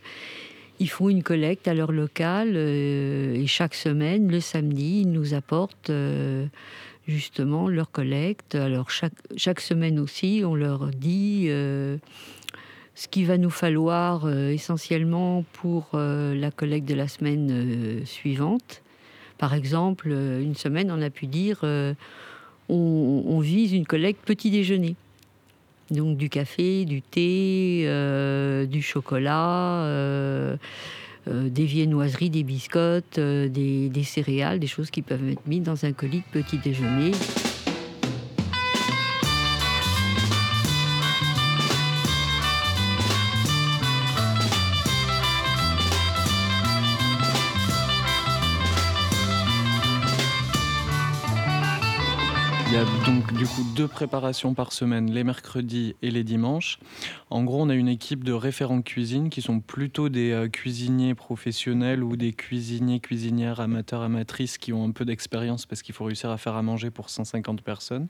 ils 0.80 0.90
font 0.90 1.10
une 1.10 1.24
collecte 1.24 1.68
à 1.68 1.74
leur 1.74 1.92
local 1.92 2.56
et 2.56 3.44
chaque 3.48 3.76
semaine, 3.76 4.32
le 4.32 4.40
samedi, 4.40 5.02
ils 5.02 5.12
nous 5.12 5.34
apportent 5.34 5.92
justement 7.12 7.68
leur 7.68 7.92
collecte. 7.92 8.56
Alors 8.56 8.90
chaque, 8.90 9.14
chaque 9.36 9.60
semaine 9.60 10.00
aussi, 10.00 10.44
on 10.46 10.56
leur 10.56 10.88
dit 10.88 11.46
euh, 11.50 11.98
ce 12.96 13.08
qu'il 13.08 13.28
va 13.28 13.38
nous 13.38 13.50
falloir 13.50 14.26
euh, 14.26 14.50
essentiellement 14.50 15.44
pour 15.54 15.90
euh, 15.94 16.34
la 16.34 16.52
collecte 16.52 16.88
de 16.88 16.96
la 16.96 17.08
semaine 17.08 18.06
suivante. 18.06 18.82
Par 19.38 19.54
exemple, 19.54 20.10
une 20.10 20.56
semaine, 20.56 20.92
on 20.92 21.02
a 21.02 21.10
pu 21.10 21.28
dire 21.28 21.64
on, 22.70 23.40
vise 23.40 23.74
une 23.74 23.88
collecte 23.88 24.24
petit 24.24 24.52
déjeuner. 24.52 24.96
Donc 25.90 26.16
du 26.16 26.30
café, 26.30 26.86
du 26.86 27.02
thé, 27.02 27.88
du 28.70 28.82
chocolat 28.84 30.58
des 31.28 31.66
viennoiseries, 31.66 32.30
des 32.30 32.44
biscottes, 32.44 33.20
euh, 33.20 33.48
des, 33.48 34.04
céréales, 34.04 34.60
des 34.60 34.68
choses 34.68 34.90
qui 34.90 35.02
peuvent 35.02 35.30
être 35.30 35.46
mises 35.48 35.64
dans 35.64 35.86
un 35.86 35.92
colis 35.92 36.24
de 36.34 36.42
petit 36.42 36.58
déjeuner. 36.58 37.12
Donc 53.22 53.34
du 53.34 53.46
coup 53.46 53.64
deux 53.76 53.88
préparations 53.88 54.56
par 54.56 54.72
semaine, 54.72 55.12
les 55.12 55.24
mercredis 55.24 55.96
et 56.02 56.10
les 56.10 56.24
dimanches. 56.24 56.80
En 57.30 57.44
gros, 57.44 57.62
on 57.62 57.70
a 57.70 57.76
une 57.76 57.88
équipe 57.88 58.24
de 58.24 58.34
référents 58.34 58.82
cuisine 58.82 59.30
qui 59.30 59.44
sont 59.44 59.60
plutôt 59.60 60.10
des 60.10 60.32
euh, 60.32 60.48
cuisiniers 60.48 61.14
professionnels 61.14 62.04
ou 62.04 62.16
des 62.16 62.34
cuisiniers, 62.34 63.00
cuisinières, 63.00 63.60
amateurs, 63.60 64.02
amatrices 64.02 64.58
qui 64.58 64.74
ont 64.74 64.86
un 64.86 64.92
peu 64.92 65.06
d'expérience 65.06 65.68
parce 65.68 65.84
qu'il 65.84 65.94
faut 65.94 66.06
réussir 66.06 66.32
à 66.32 66.38
faire 66.40 66.56
à 66.56 66.64
manger 66.64 66.90
pour 66.90 67.12
150 67.12 67.62
personnes. 67.62 68.08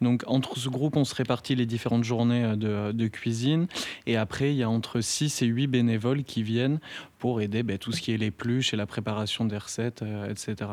Donc 0.00 0.22
entre 0.28 0.56
ce 0.56 0.68
groupe, 0.68 0.96
on 0.96 1.04
se 1.04 1.16
répartit 1.16 1.56
les 1.56 1.66
différentes 1.66 2.04
journées 2.04 2.44
euh, 2.44 2.92
de, 2.92 3.08
cuisine 3.08 3.66
et 4.06 4.16
après, 4.16 4.52
il 4.52 4.56
y 4.58 4.62
a 4.62 4.70
entre 4.70 5.00
6 5.00 5.42
et 5.42 5.46
8 5.46 5.66
bénévoles 5.66 6.22
qui 6.22 6.44
viennent 6.44 6.78
pour 7.18 7.40
aider 7.40 7.62
ben, 7.62 7.78
tout 7.78 7.92
ce 7.92 8.00
qui 8.00 8.12
est 8.12 8.16
les 8.16 8.30
pluches 8.30 8.72
et 8.72 8.76
la 8.76 8.86
préparation 8.86 9.44
des 9.44 9.58
recettes, 9.58 10.02
euh, 10.02 10.30
etc. 10.30 10.70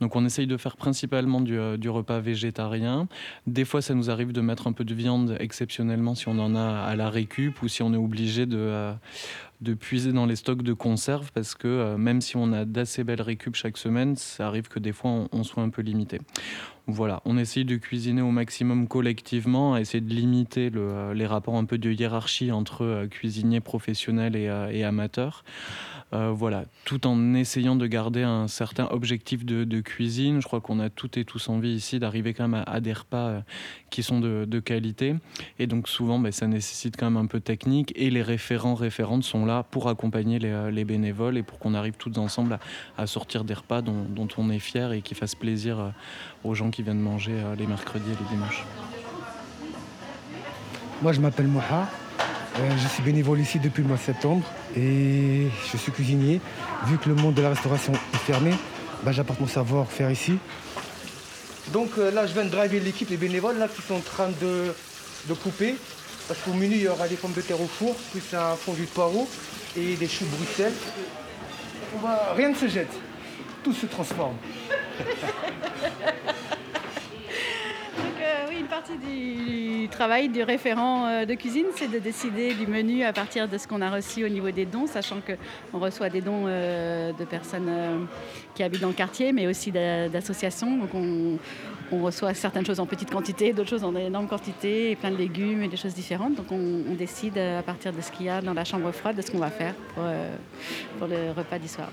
Donc 0.00 0.16
on 0.16 0.24
essaye 0.24 0.46
de 0.46 0.56
faire 0.56 0.76
principalement 0.76 1.40
du, 1.40 1.58
du 1.78 1.88
repas 1.88 2.20
végétarien. 2.20 3.08
Des 3.46 3.64
fois, 3.64 3.82
ça 3.82 3.94
nous 3.94 4.10
arrive 4.10 4.32
de 4.32 4.40
mettre 4.40 4.66
un 4.66 4.72
peu 4.72 4.84
de 4.84 4.94
viande 4.94 5.36
exceptionnellement 5.40 6.14
si 6.14 6.28
on 6.28 6.38
en 6.38 6.54
a 6.54 6.80
à 6.80 6.96
la 6.96 7.10
récup 7.10 7.62
ou 7.62 7.68
si 7.68 7.82
on 7.82 7.92
est 7.92 7.98
obligé 7.98 8.46
de, 8.46 8.56
euh, 8.58 8.92
de 9.60 9.74
puiser 9.74 10.12
dans 10.12 10.26
les 10.26 10.36
stocks 10.36 10.62
de 10.62 10.72
conserve 10.72 11.30
parce 11.32 11.54
que 11.54 11.68
euh, 11.68 11.96
même 11.96 12.20
si 12.20 12.36
on 12.36 12.52
a 12.52 12.64
d'assez 12.64 13.04
belles 13.04 13.22
récup 13.22 13.54
chaque 13.54 13.78
semaine, 13.78 14.16
ça 14.16 14.46
arrive 14.46 14.68
que 14.68 14.78
des 14.78 14.92
fois 14.92 15.28
on, 15.32 15.42
soit 15.42 15.62
un 15.62 15.70
peu 15.70 15.82
limité. 15.82 16.20
Voilà, 16.86 17.20
on 17.24 17.36
essaye 17.36 17.64
de 17.64 17.76
cuisiner 17.76 18.22
au 18.22 18.30
maximum 18.30 18.86
collectivement, 18.86 19.76
essayer 19.76 20.00
de 20.00 20.14
limiter 20.14 20.70
euh, 20.74 21.14
les 21.14 21.26
rapports 21.26 21.56
un 21.56 21.64
peu 21.64 21.78
de 21.78 21.90
hiérarchie 21.90 22.52
entre 22.52 23.06
cuisiniers 23.10 23.60
professionnels 23.60 24.36
et 24.36 24.84
amateurs. 24.84 25.42
Euh, 26.12 26.30
voilà, 26.30 26.66
tout 26.84 27.04
en 27.08 27.34
essayant 27.34 27.74
de 27.74 27.84
garder 27.88 28.22
un 28.22 28.46
certain 28.46 28.86
objectif 28.92 29.44
de, 29.44 29.80
cuisine. 29.80 30.40
Je 30.40 30.46
crois 30.46 30.60
qu'on 30.60 30.78
a 30.78 30.88
toutes 30.88 31.16
et 31.16 31.24
tous 31.24 31.48
envie 31.48 31.74
ici 31.74 31.98
d'arriver 31.98 32.32
quand 32.32 32.46
même 32.46 32.62
à, 32.64 32.80
des 32.80 32.92
repas 32.92 33.28
euh, 33.28 33.40
qui 33.90 34.04
sont 34.04 34.20
de, 34.20 34.60
qualité. 34.60 35.16
Et 35.58 35.66
donc 35.66 35.88
souvent, 35.88 36.18
ben, 36.18 36.30
ça 36.30 36.46
nécessite 36.46 36.96
quand 36.96 37.10
même 37.10 37.22
un 37.22 37.26
peu 37.26 37.40
technique. 37.40 37.92
Et 37.96 38.10
les 38.10 38.22
référents, 38.22 38.74
référentes 38.74 39.24
sont 39.24 39.45
pour 39.70 39.88
accompagner 39.88 40.38
les, 40.38 40.50
euh, 40.50 40.84
bénévoles 40.84 41.38
et 41.38 41.42
pour 41.42 41.58
qu'on 41.58 41.74
arrive 41.74 41.94
tous 41.94 42.18
ensemble 42.18 42.58
à, 42.98 43.06
sortir 43.06 43.44
des 43.44 43.54
repas 43.54 43.82
dont, 43.82 44.28
on 44.36 44.50
est 44.50 44.58
fier 44.58 44.92
et 44.92 45.02
qui 45.02 45.14
fassent 45.14 45.34
plaisir 45.34 45.92
aux 46.44 46.54
gens 46.54 46.70
qui 46.70 46.82
viennent 46.82 47.00
manger 47.00 47.34
les 47.58 47.66
mercredis 47.66 48.10
et 48.10 48.22
les 48.22 48.28
dimanches. 48.30 48.64
Moi, 51.02 51.12
je 51.12 51.20
m'appelle 51.20 51.46
Moha. 51.46 51.88
Euh, 52.58 52.70
je 52.78 52.88
suis 52.88 53.02
bénévole 53.02 53.38
ici 53.38 53.58
depuis 53.58 53.82
le 53.82 53.88
mois 53.88 53.98
de 53.98 54.02
septembre 54.02 54.46
et 54.74 55.48
je 55.70 55.76
suis 55.76 55.92
cuisinier. 55.92 56.40
Vu 56.86 56.96
que 56.96 57.10
le 57.10 57.14
monde 57.14 57.34
de 57.34 57.42
la 57.42 57.50
restauration 57.50 57.92
est 57.92 58.16
fermé, 58.16 58.52
bah, 59.02 59.12
j'apporte 59.12 59.40
mon 59.40 59.46
savoir-faire 59.46 60.10
ici. 60.10 60.38
Donc 61.72 61.90
euh, 61.98 62.10
là, 62.10 62.26
je 62.26 62.32
viens 62.32 62.44
de 62.44 62.50
driver 62.50 62.80
l'équipe, 62.80 63.10
les 63.10 63.18
bénévoles 63.18 63.58
là, 63.58 63.68
qui 63.68 63.82
sont 63.82 63.96
en 63.96 64.00
train 64.00 64.28
de, 64.40 64.72
couper. 65.34 65.76
Parce 66.28 66.40
qu'au 66.40 66.52
menu, 66.52 66.74
il 66.74 66.82
y 66.82 66.88
aura 66.88 67.06
des 67.08 67.16
pommes 67.16 67.32
de 67.32 67.40
terre 67.40 67.60
au 67.60 67.66
four, 67.66 67.94
plus 68.12 68.22
un 68.34 68.56
fondu 68.56 68.82
de 68.82 68.90
poireau 68.90 69.28
et 69.76 69.94
des 69.94 70.08
choux 70.08 70.26
Bruxelles. 70.26 70.72
Rien 72.34 72.48
ne 72.50 72.54
se 72.54 72.68
jette, 72.68 72.92
tout 73.62 73.72
se 73.72 73.86
transforme. 73.86 74.36
une 78.66 78.66
partie 78.66 78.98
du 78.98 79.88
travail 79.88 80.28
du 80.28 80.42
référent 80.42 81.06
euh, 81.06 81.24
de 81.24 81.34
cuisine, 81.34 81.66
c'est 81.76 81.88
de 81.90 82.00
décider 82.00 82.52
du 82.54 82.66
menu 82.66 83.04
à 83.04 83.12
partir 83.12 83.48
de 83.48 83.58
ce 83.58 83.68
qu'on 83.68 83.80
a 83.80 83.90
reçu 83.90 84.24
au 84.24 84.28
niveau 84.28 84.50
des 84.50 84.64
dons, 84.64 84.86
sachant 84.86 85.18
qu'on 85.20 85.78
reçoit 85.78 86.08
des 86.08 86.20
dons 86.20 86.46
euh, 86.46 87.12
de 87.12 87.24
personnes 87.24 87.68
euh, 87.68 87.98
qui 88.54 88.64
habitent 88.64 88.80
dans 88.80 88.88
le 88.88 88.94
quartier, 88.94 89.32
mais 89.32 89.46
aussi 89.46 89.70
d'associations. 89.70 90.78
Donc 90.78 90.94
on, 90.94 91.38
on 91.92 92.02
reçoit 92.02 92.34
certaines 92.34 92.66
choses 92.66 92.80
en 92.80 92.86
petite 92.86 93.10
quantité, 93.10 93.52
d'autres 93.52 93.70
choses 93.70 93.84
en 93.84 93.94
énorme 93.94 94.26
quantité, 94.26 94.90
et 94.90 94.96
plein 94.96 95.10
de 95.10 95.16
légumes 95.16 95.62
et 95.62 95.68
des 95.68 95.76
choses 95.76 95.94
différentes. 95.94 96.34
Donc 96.34 96.50
on, 96.50 96.94
décide 96.96 97.36
à 97.36 97.62
partir 97.62 97.92
de 97.92 98.00
ce 98.00 98.10
qu'il 98.10 98.26
y 98.26 98.28
a 98.30 98.40
dans 98.40 98.54
la 98.54 98.64
chambre 98.64 98.90
froide 98.90 99.16
de 99.16 99.22
ce 99.22 99.30
qu'on 99.30 99.38
va 99.38 99.50
faire 99.50 99.74
pour, 99.94 100.04
euh, 100.04 100.34
le 101.02 101.32
repas 101.32 101.58
du 101.58 101.68
soir. 101.68 101.88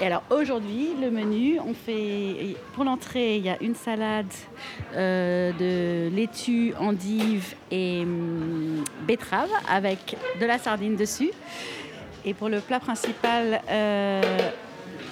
Et 0.00 0.06
alors 0.06 0.22
aujourd'hui, 0.30 0.88
le 1.00 1.10
menu, 1.10 1.60
on 1.60 1.74
fait 1.74 2.56
pour 2.72 2.84
l'entrée, 2.84 3.36
il 3.36 3.44
y 3.44 3.50
a 3.50 3.56
une 3.60 3.74
salade 3.74 4.32
euh, 4.94 5.52
de 5.52 6.14
laitue, 6.14 6.72
endive 6.78 7.54
et 7.70 8.00
hum, 8.02 8.82
betterave 9.06 9.50
avec 9.68 10.16
de 10.40 10.46
la 10.46 10.58
sardine 10.58 10.96
dessus. 10.96 11.30
Et 12.24 12.34
pour 12.34 12.48
le 12.48 12.60
plat 12.60 12.80
principal, 12.80 13.60
euh, 13.70 14.50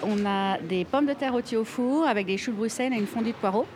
on 0.02 0.26
a 0.26 0.59
des 0.59 0.85
pommes 0.85 1.06
de 1.06 1.12
terre 1.12 1.33
rôties 1.33 1.56
au 1.56 1.64
four 1.64 2.06
avec 2.06 2.26
des 2.26 2.38
choux 2.38 2.52
de 2.52 2.56
Bruxelles 2.56 2.92
et 2.92 2.97
une 2.97 3.06
fondue 3.06 3.33
de 3.33 3.37
poireaux. 3.37 3.66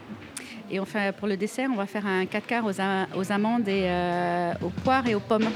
Et 0.70 0.78
pour 1.18 1.26
le 1.26 1.36
dessert, 1.36 1.68
on 1.72 1.76
va 1.76 1.86
faire 1.86 2.06
un 2.06 2.26
4 2.26 2.46
quarts 2.46 2.64
aux, 2.64 3.32
amandes 3.32 3.68
et 3.68 3.86
euh, 3.86 4.52
aux 4.62 4.68
poires 4.68 5.06
et 5.08 5.16
aux 5.16 5.20
pommes. 5.20 5.48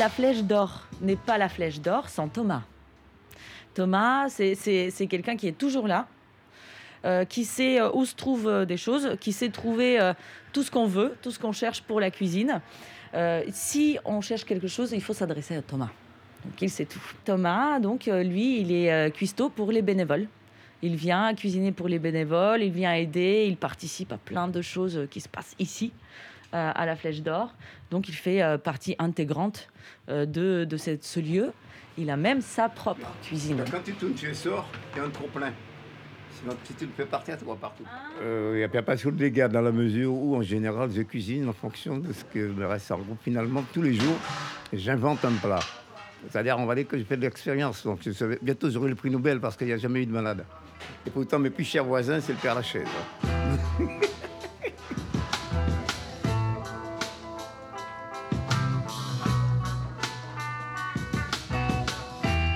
La 0.00 0.08
flèche 0.08 0.42
d'or 0.42 0.86
n'est 1.02 1.16
pas 1.16 1.36
la 1.36 1.50
flèche 1.50 1.78
d'or 1.78 2.08
sans 2.08 2.26
Thomas. 2.28 2.62
Thomas, 3.74 4.30
c'est 4.30 5.06
quelqu'un 5.10 5.36
qui 5.36 5.46
est 5.46 5.58
toujours 5.58 5.86
là, 5.86 6.08
euh, 7.04 7.26
qui 7.26 7.44
sait 7.44 7.78
euh, 7.78 7.90
où 7.92 8.06
se 8.06 8.14
trouvent 8.14 8.48
euh, 8.48 8.64
des 8.64 8.78
choses, 8.78 9.16
qui 9.20 9.32
sait 9.32 9.50
trouver 9.50 10.12
tout 10.54 10.62
ce 10.62 10.70
qu'on 10.70 10.86
veut, 10.86 11.14
tout 11.20 11.30
ce 11.30 11.38
qu'on 11.38 11.52
cherche 11.52 11.82
pour 11.82 12.00
la 12.00 12.10
cuisine. 12.10 12.62
si 13.52 13.98
on 14.06 14.22
cherche 14.22 14.44
quelque 14.44 14.68
chose, 14.68 14.92
il 14.92 15.02
faut 15.02 15.12
s'adresser 15.12 15.54
à 15.56 15.62
Thomas. 15.62 15.90
Donc 16.46 16.62
il 16.62 16.70
sait 16.70 16.86
tout. 16.86 17.06
Thomas, 17.26 17.78
donc 17.78 18.06
lui, 18.06 18.60
il 18.62 18.72
est 18.72 19.14
cuistot 19.14 19.50
pour 19.50 19.70
les 19.70 19.82
bénévoles. 19.82 20.26
Il 20.80 20.96
vient 20.96 21.34
cuisiner 21.34 21.72
pour 21.72 21.88
les 21.88 21.98
bénévoles, 21.98 22.62
il 22.62 22.72
vient 22.72 22.94
aider, 22.94 23.44
il 23.46 23.58
participe 23.58 24.12
à 24.12 24.16
plein 24.16 24.48
de 24.48 24.62
choses 24.62 25.06
qui 25.10 25.20
se 25.20 25.28
passent 25.28 25.54
ici. 25.58 25.92
Euh, 26.52 26.72
à 26.74 26.84
la 26.84 26.96
Flèche 26.96 27.22
d'Or. 27.22 27.54
Donc 27.92 28.08
il 28.08 28.14
fait 28.14 28.42
euh, 28.42 28.58
partie 28.58 28.96
intégrante 28.98 29.68
euh, 30.08 30.26
de, 30.26 30.64
de 30.64 30.76
ce 30.76 31.20
lieu. 31.20 31.52
Il 31.96 32.10
a 32.10 32.16
même 32.16 32.40
sa 32.40 32.68
propre 32.68 33.06
cuisine. 33.22 33.62
Quand 33.70 33.84
tu 33.84 33.92
tournes, 33.92 34.14
tu 34.14 34.34
sors, 34.34 34.68
il 34.92 34.98
y 34.98 35.00
a 35.00 35.04
un 35.04 35.10
trop 35.10 35.28
plein. 35.28 35.52
Sinon, 36.32 36.56
si 36.64 36.74
tu 36.74 36.86
le 36.86 36.90
fais 36.96 37.04
partir, 37.04 37.38
tu 37.38 37.44
vois 37.44 37.54
partout. 37.54 37.84
Il 38.20 38.56
n'y 38.56 38.64
a 38.64 38.82
pas 38.82 38.96
sur 38.96 39.12
le 39.12 39.16
dégât 39.16 39.46
dans 39.46 39.60
la 39.60 39.70
mesure 39.70 40.12
où, 40.12 40.34
en 40.34 40.42
général, 40.42 40.90
je 40.90 41.02
cuisine 41.02 41.48
en 41.48 41.52
fonction 41.52 41.98
de 41.98 42.12
ce 42.12 42.24
que 42.24 42.40
me 42.40 42.66
reste 42.66 42.90
en 42.90 42.98
groupe. 42.98 43.18
Finalement, 43.22 43.62
tous 43.72 43.82
les 43.82 43.94
jours, 43.94 44.16
j'invente 44.72 45.24
un 45.24 45.32
plat. 45.32 45.60
C'est-à-dire, 46.28 46.58
on 46.58 46.66
va 46.66 46.74
dire 46.74 46.88
que 46.88 46.98
je 46.98 47.04
fais 47.04 47.16
de 47.16 47.22
l'expérience. 47.22 47.84
Donc, 47.84 48.00
je 48.02 48.38
bientôt, 48.42 48.70
j'aurai 48.70 48.88
le 48.88 48.96
prix 48.96 49.10
Nobel 49.10 49.38
parce 49.38 49.56
qu'il 49.56 49.68
n'y 49.68 49.72
a 49.72 49.78
jamais 49.78 50.02
eu 50.02 50.06
de 50.06 50.12
malade. 50.12 50.44
Et 51.06 51.10
pourtant, 51.10 51.38
mes 51.38 51.50
plus 51.50 51.64
chers 51.64 51.84
voisins, 51.84 52.20
c'est 52.20 52.32
le 52.32 52.38
Père 52.38 52.56
Lachaise. 52.56 52.88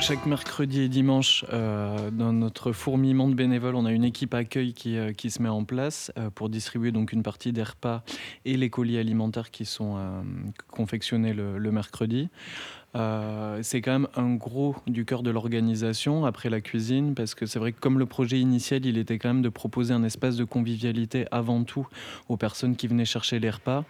Chaque 0.06 0.26
mercredi 0.26 0.82
et 0.82 0.88
dimanche, 0.90 1.46
euh, 1.50 2.10
dans 2.10 2.34
notre 2.34 2.72
fourmillement 2.72 3.26
de 3.26 3.32
bénévoles, 3.32 3.74
on 3.74 3.86
a 3.86 3.90
une 3.90 4.04
équipe 4.04 4.34
accueil 4.34 4.74
qui, 4.74 4.98
euh, 4.98 5.14
se 5.16 5.40
met 5.40 5.48
en 5.48 5.64
place 5.64 6.12
euh, 6.18 6.28
pour 6.28 6.50
distribuer 6.50 6.92
donc 6.92 7.12
une 7.14 7.22
partie 7.22 7.54
des 7.54 7.62
repas 7.62 8.02
et 8.44 8.58
les 8.58 8.68
colis 8.68 8.98
alimentaires 8.98 9.50
qui 9.50 9.64
sont 9.64 9.96
confectionnés 10.68 11.32
le, 11.32 11.72
mercredi. 11.72 12.28
Euh, 12.96 13.58
c'est 13.62 13.80
quand 13.80 13.92
même 13.92 14.08
un 14.16 14.34
gros 14.34 14.76
du 14.86 15.04
cœur 15.04 15.22
de 15.22 15.30
l'organisation 15.30 16.24
après 16.26 16.48
la 16.48 16.60
cuisine, 16.60 17.14
parce 17.14 17.34
que 17.34 17.46
c'est 17.46 17.58
vrai 17.58 17.72
que 17.72 17.80
comme 17.80 17.98
le 17.98 18.06
projet 18.06 18.38
initial, 18.38 18.86
il 18.86 18.98
était 18.98 19.18
quand 19.18 19.28
même 19.28 19.42
de 19.42 19.48
proposer 19.48 19.92
un 19.92 20.04
espace 20.04 20.36
de 20.36 20.44
convivialité 20.44 21.26
avant 21.32 21.64
tout 21.64 21.88
aux 22.28 22.36
personnes 22.36 22.76
qui 22.76 22.86
venaient 22.86 23.04
chercher 23.04 23.40
les 23.40 23.50
repas, 23.50 23.84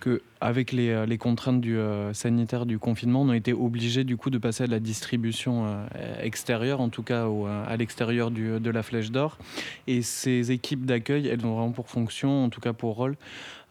que 0.00 0.22
avec 0.40 0.72
les, 0.72 0.90
euh, 0.90 1.16
contraintes 1.18 1.64
euh, 1.66 2.14
sanitaires 2.14 2.64
du 2.64 2.78
confinement, 2.78 3.22
on 3.22 3.30
a 3.30 3.36
été 3.36 3.52
obligés 3.52 4.04
du 4.04 4.16
coup 4.16 4.30
de 4.30 4.38
passer 4.38 4.64
à 4.64 4.66
la 4.66 4.80
distribution 4.80 5.66
extérieure, 6.22 6.80
en 6.80 6.88
tout 6.88 7.02
cas 7.02 7.26
à 7.66 7.76
l'extérieur 7.76 8.30
de 8.30 8.70
la 8.70 8.82
Flèche 8.82 9.10
d'Or. 9.10 9.36
Et 9.86 10.02
ces 10.02 10.52
équipes 10.52 10.86
d'accueil, 10.86 11.26
elles 11.26 11.44
ont 11.44 11.54
vraiment 11.54 11.72
pour 11.72 11.88
fonction, 11.88 12.44
en 12.44 12.48
tout 12.48 12.60
cas 12.60 12.72
pour 12.72 12.94
rôle, 12.94 13.16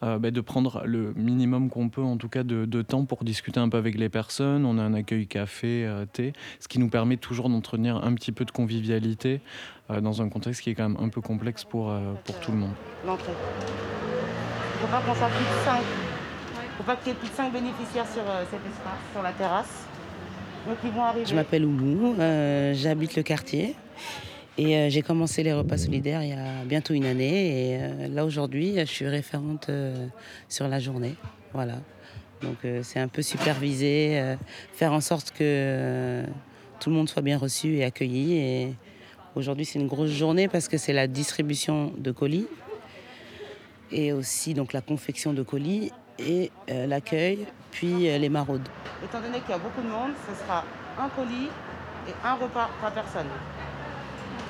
euh, 0.04 0.18
bah, 0.18 0.30
de 0.30 0.40
prendre 0.40 0.82
le 0.84 1.12
minimum 1.16 1.70
qu'on 1.70 1.88
peut, 1.88 2.02
en 2.02 2.16
tout 2.16 2.28
cas, 2.28 2.44
de, 2.44 2.82
temps 2.82 3.04
pour 3.04 3.24
discuter 3.24 3.58
un 3.58 3.68
peu 3.68 3.78
avec 3.78 3.98
les 3.98 4.08
personnes. 4.08 4.64
On 4.64 4.78
a 4.78 4.82
un 4.82 4.94
accueil 4.94 5.26
café, 5.26 5.84
euh, 5.84 6.06
thé, 6.06 6.32
ce 6.60 6.68
qui 6.68 6.78
nous 6.78 6.88
permet 6.88 7.16
toujours 7.16 7.48
d'entretenir 7.48 8.04
un 8.04 8.14
petit 8.14 8.30
peu 8.30 8.44
de 8.44 8.52
convivialité 8.52 9.40
euh, 9.90 10.00
dans 10.00 10.22
un 10.22 10.28
contexte 10.28 10.62
qui 10.62 10.70
est 10.70 10.74
quand 10.76 10.88
même 10.88 10.98
un 11.02 11.08
peu 11.08 11.20
complexe 11.20 11.64
pour, 11.64 11.92
pour 12.24 12.38
tout 12.38 12.52
le 12.52 12.58
monde. 12.58 12.72
L'entrée. 13.04 13.32
Il 13.32 14.82
ne 14.82 14.86
faut 14.86 14.92
pas 14.92 15.00
qu'on 15.00 15.14
soit 15.14 15.28
plus 15.28 15.44
de 15.44 15.64
5. 15.64 15.80
Il 15.80 16.60
ne 16.60 16.76
faut 16.76 16.82
pas 16.84 16.96
qu'il 16.96 17.08
y 17.08 17.10
ait 17.10 17.14
plus 17.14 17.28
de 17.28 17.34
5 17.34 17.52
bénéficiaires 17.52 18.06
sur 18.06 18.22
cet 18.50 18.60
espace, 18.60 19.00
sur 19.12 19.22
la 19.22 19.32
terrasse. 19.32 19.84
Donc 20.68 20.76
ils 20.84 20.90
vont 20.90 21.02
arriver. 21.02 21.26
Je 21.26 21.34
m'appelle 21.34 21.64
Oumou, 21.64 22.14
j'habite 22.74 23.16
le 23.16 23.24
quartier. 23.24 23.74
Et 24.60 24.76
euh, 24.76 24.90
j'ai 24.90 25.02
commencé 25.02 25.44
les 25.44 25.52
repas 25.52 25.78
solidaires 25.78 26.20
il 26.24 26.30
y 26.30 26.32
a 26.32 26.64
bientôt 26.64 26.92
une 26.92 27.06
année. 27.06 27.74
Et 27.74 27.78
euh, 27.80 28.08
là, 28.08 28.24
aujourd'hui, 28.24 28.74
je 28.76 28.84
suis 28.84 29.06
référente 29.06 29.68
euh, 29.68 30.08
sur 30.48 30.66
la 30.66 30.80
journée. 30.80 31.14
Voilà. 31.54 31.76
Donc, 32.42 32.58
c'est 32.82 33.00
un 33.00 33.08
peu 33.08 33.20
superviser, 33.20 34.36
faire 34.72 34.92
en 34.92 35.00
sorte 35.00 35.32
que 35.32 36.22
tout 36.78 36.88
le 36.88 36.94
monde 36.94 37.08
soit 37.08 37.22
bien 37.22 37.36
reçu 37.36 37.78
et 37.78 37.84
accueilli. 37.84 38.36
Et 38.36 38.74
aujourd'hui, 39.34 39.64
c'est 39.64 39.80
une 39.80 39.88
grosse 39.88 40.10
journée 40.10 40.46
parce 40.46 40.68
que 40.68 40.76
c'est 40.76 40.92
la 40.92 41.08
distribution 41.08 41.92
de 41.98 42.12
colis 42.12 42.46
et 43.90 44.12
aussi 44.12 44.54
donc 44.54 44.72
la 44.72 44.82
confection 44.82 45.32
de 45.32 45.42
colis 45.42 45.90
et 46.20 46.52
l'accueil, 46.68 47.44
puis 47.72 48.02
les 48.02 48.28
maraudes. 48.28 48.68
Étant 49.04 49.20
donné 49.20 49.40
qu'il 49.40 49.50
y 49.50 49.54
a 49.54 49.58
beaucoup 49.58 49.82
de 49.82 49.88
monde, 49.88 50.12
ce 50.28 50.40
sera 50.40 50.64
un 50.96 51.08
colis 51.08 51.48
et 52.06 52.12
un 52.24 52.34
repas 52.34 52.70
par 52.80 52.94
personne 52.94 53.26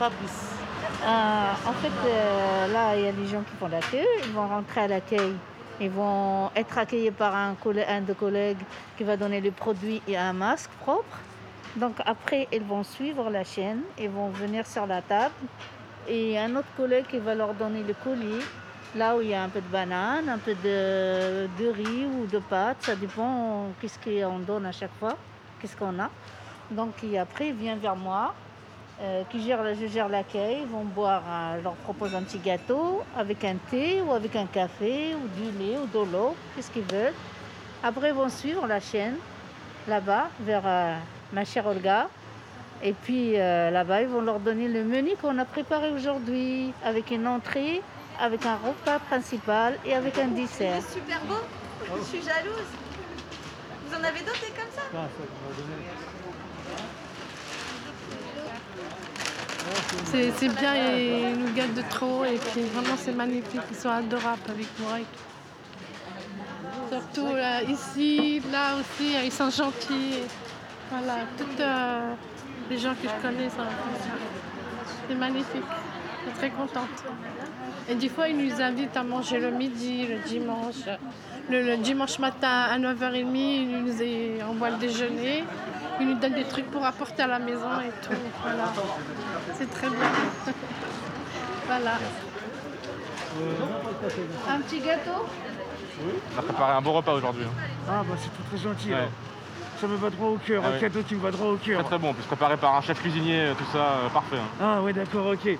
Euh, 0.00 1.52
en 1.66 1.72
fait, 1.72 2.08
euh, 2.08 2.72
là, 2.72 2.96
il 2.96 3.04
y 3.04 3.08
a 3.08 3.12
des 3.12 3.26
gens 3.26 3.42
qui 3.42 3.56
font 3.58 3.66
l'accueil, 3.66 4.06
ils 4.24 4.32
vont 4.32 4.46
rentrer 4.46 4.82
à 4.82 4.88
l'accueil. 4.88 5.34
Ils 5.80 5.90
vont 5.90 6.50
être 6.54 6.78
accueillis 6.78 7.10
par 7.10 7.34
un, 7.34 7.54
de 7.54 8.12
collègues 8.12 8.58
qui 8.96 9.04
va 9.04 9.16
donner 9.16 9.40
le 9.40 9.50
produit 9.50 10.00
et 10.06 10.16
un 10.16 10.32
masque 10.32 10.70
propre. 10.80 11.18
Donc 11.76 11.96
après, 12.04 12.48
ils 12.52 12.62
vont 12.62 12.82
suivre 12.82 13.30
la 13.30 13.44
chaîne, 13.44 13.82
ils 13.98 14.08
vont 14.08 14.28
venir 14.28 14.66
sur 14.66 14.86
la 14.86 15.02
table 15.02 15.34
et 16.08 16.38
un 16.38 16.54
autre 16.56 16.68
collègue 16.76 17.06
qui 17.06 17.18
va 17.18 17.34
leur 17.34 17.54
donner 17.54 17.82
le 17.82 17.94
colis, 17.94 18.42
là 18.96 19.16
où 19.16 19.20
il 19.20 19.28
y 19.28 19.34
a 19.34 19.42
un 19.42 19.48
peu 19.48 19.60
de 19.60 19.68
banane, 19.68 20.28
un 20.28 20.38
peu 20.38 20.54
de, 20.54 21.48
de 21.60 21.68
riz 21.68 22.06
ou 22.06 22.26
de 22.26 22.38
pâtes, 22.38 22.78
ça 22.80 22.96
dépend 22.96 23.66
qu'est-ce 23.80 23.98
qu'on 23.98 24.38
donne 24.38 24.66
à 24.66 24.72
chaque 24.72 24.94
fois, 24.98 25.16
qu'est-ce 25.60 25.76
qu'on 25.76 25.98
a. 26.00 26.10
Donc 26.70 26.94
après, 27.20 27.48
il 27.48 27.54
vient 27.54 27.76
vers 27.76 27.96
moi, 27.96 28.34
euh, 29.00 29.22
qui 29.30 29.42
gère, 29.42 29.60
je 29.80 29.86
gère 29.86 30.08
l'accueil, 30.08 30.64
vont 30.70 30.84
boire, 30.84 31.22
leur 31.62 31.74
propose 31.74 32.14
un 32.14 32.22
petit 32.22 32.38
gâteau 32.38 33.02
avec 33.16 33.44
un 33.44 33.56
thé 33.70 34.02
ou 34.02 34.12
avec 34.12 34.34
un 34.34 34.46
café 34.46 35.14
ou 35.14 35.28
du 35.40 35.56
lait 35.58 35.76
ou 35.78 35.86
de 35.86 36.12
l'eau, 36.12 36.34
qu'est-ce 36.54 36.70
qu'ils 36.70 36.82
veulent. 36.82 37.14
Après, 37.82 38.08
ils 38.08 38.14
vont 38.14 38.28
suivre 38.28 38.66
la 38.66 38.80
chaîne 38.80 39.16
là-bas 39.86 40.28
vers 40.40 40.62
euh, 40.66 40.96
ma 41.32 41.44
chère 41.44 41.66
Olga. 41.66 42.08
Et 42.82 42.92
puis 42.92 43.38
euh, 43.38 43.70
là-bas, 43.70 44.02
ils 44.02 44.08
vont 44.08 44.20
leur 44.20 44.40
donner 44.40 44.68
le 44.68 44.84
menu 44.84 45.10
qu'on 45.20 45.36
a 45.38 45.44
préparé 45.44 45.90
aujourd'hui 45.90 46.72
avec 46.84 47.10
une 47.10 47.26
entrée, 47.26 47.82
avec 48.20 48.46
un 48.46 48.56
repas 48.56 48.98
principal 49.00 49.78
et 49.84 49.94
avec 49.94 50.18
un 50.18 50.28
dessert. 50.28 50.80
C'est 50.80 51.00
super 51.00 51.20
beau, 51.22 51.42
je 51.96 52.02
suis 52.04 52.22
jalouse. 52.22 52.68
Vous 53.86 53.94
en 53.94 54.04
avez 54.04 54.20
d'autres 54.20 54.40
comme 54.54 54.70
ça? 54.74 54.82
C'est 60.10 60.48
bien, 60.58 60.74
ils 60.96 61.38
nous 61.38 61.52
gâtent 61.52 61.74
de 61.74 61.82
trop 61.90 62.24
et 62.24 62.38
puis 62.38 62.62
vraiment 62.62 62.96
c'est 62.96 63.12
magnifique, 63.12 63.60
ils 63.70 63.76
sont 63.76 63.90
adorables 63.90 64.40
avec 64.48 64.66
moi. 64.80 64.98
Surtout 66.90 67.34
là, 67.34 67.62
ici, 67.62 68.40
là 68.50 68.76
aussi, 68.76 69.12
ils 69.22 69.30
sont 69.30 69.50
gentils. 69.50 70.20
Voilà, 70.90 71.26
toutes 71.36 71.60
euh, 71.60 72.14
les 72.70 72.78
gens 72.78 72.94
que 72.94 73.06
je 73.06 73.22
connais 73.22 73.50
sont 73.50 73.56
C'est 75.06 75.14
magnifique, 75.14 75.62
je 76.24 76.30
suis 76.30 76.38
très 76.38 76.50
contente. 76.50 77.04
Et 77.90 77.94
des 77.94 78.08
fois, 78.08 78.28
ils 78.28 78.36
nous 78.36 78.62
invitent 78.62 78.96
à 78.96 79.02
manger 79.02 79.38
le 79.38 79.50
midi, 79.50 80.06
le 80.06 80.18
dimanche. 80.26 80.86
Le, 81.50 81.76
dimanche 81.76 82.18
matin 82.18 82.66
à 82.70 82.78
9h30, 82.78 83.36
ils 83.36 83.82
nous 83.82 84.48
envoient 84.48 84.70
le 84.70 84.76
déjeuner. 84.76 85.44
Ils 86.00 86.06
nous 86.06 86.18
donnent 86.18 86.34
des 86.34 86.44
trucs 86.44 86.70
pour 86.70 86.84
apporter 86.84 87.22
à 87.22 87.26
la 87.26 87.38
maison 87.38 87.80
et 87.80 87.90
tout. 88.06 88.14
Voilà. 88.42 88.72
C'est 89.54 89.70
très 89.70 89.88
bien. 89.88 89.98
voilà. 91.66 91.92
Un 94.48 94.60
petit 94.60 94.80
gâteau? 94.80 95.26
Oui. 96.04 96.12
On 96.34 96.38
a 96.38 96.42
préparé 96.42 96.72
un 96.72 96.80
beau 96.80 96.92
repas 96.92 97.12
aujourd'hui. 97.12 97.44
Hein. 97.44 97.62
Ah 97.88 98.02
bah 98.08 98.14
c'est 98.16 98.30
très, 98.30 98.56
très 98.56 98.58
gentil. 98.58 98.90
Ça 99.80 99.86
me 99.86 99.96
va 99.96 100.10
droit 100.10 100.30
au 100.30 100.38
cœur, 100.38 100.62
ah 100.66 100.74
un 100.74 100.78
cadeau 100.78 101.02
qui 101.02 101.14
me 101.14 101.20
va 101.20 101.30
droit 101.30 101.52
au 101.52 101.56
cœur. 101.56 101.80
Très 101.80 101.88
très 101.88 101.98
bon, 101.98 102.10
en 102.10 102.14
plus 102.14 102.24
préparé 102.24 102.56
par 102.56 102.74
un 102.74 102.80
chef 102.80 103.00
cuisinier, 103.00 103.52
tout 103.56 103.64
ça, 103.72 103.78
euh, 103.78 104.08
parfait. 104.08 104.36
Hein. 104.36 104.60
Ah 104.60 104.82
ouais 104.82 104.92
d'accord, 104.92 105.26
ok. 105.26 105.56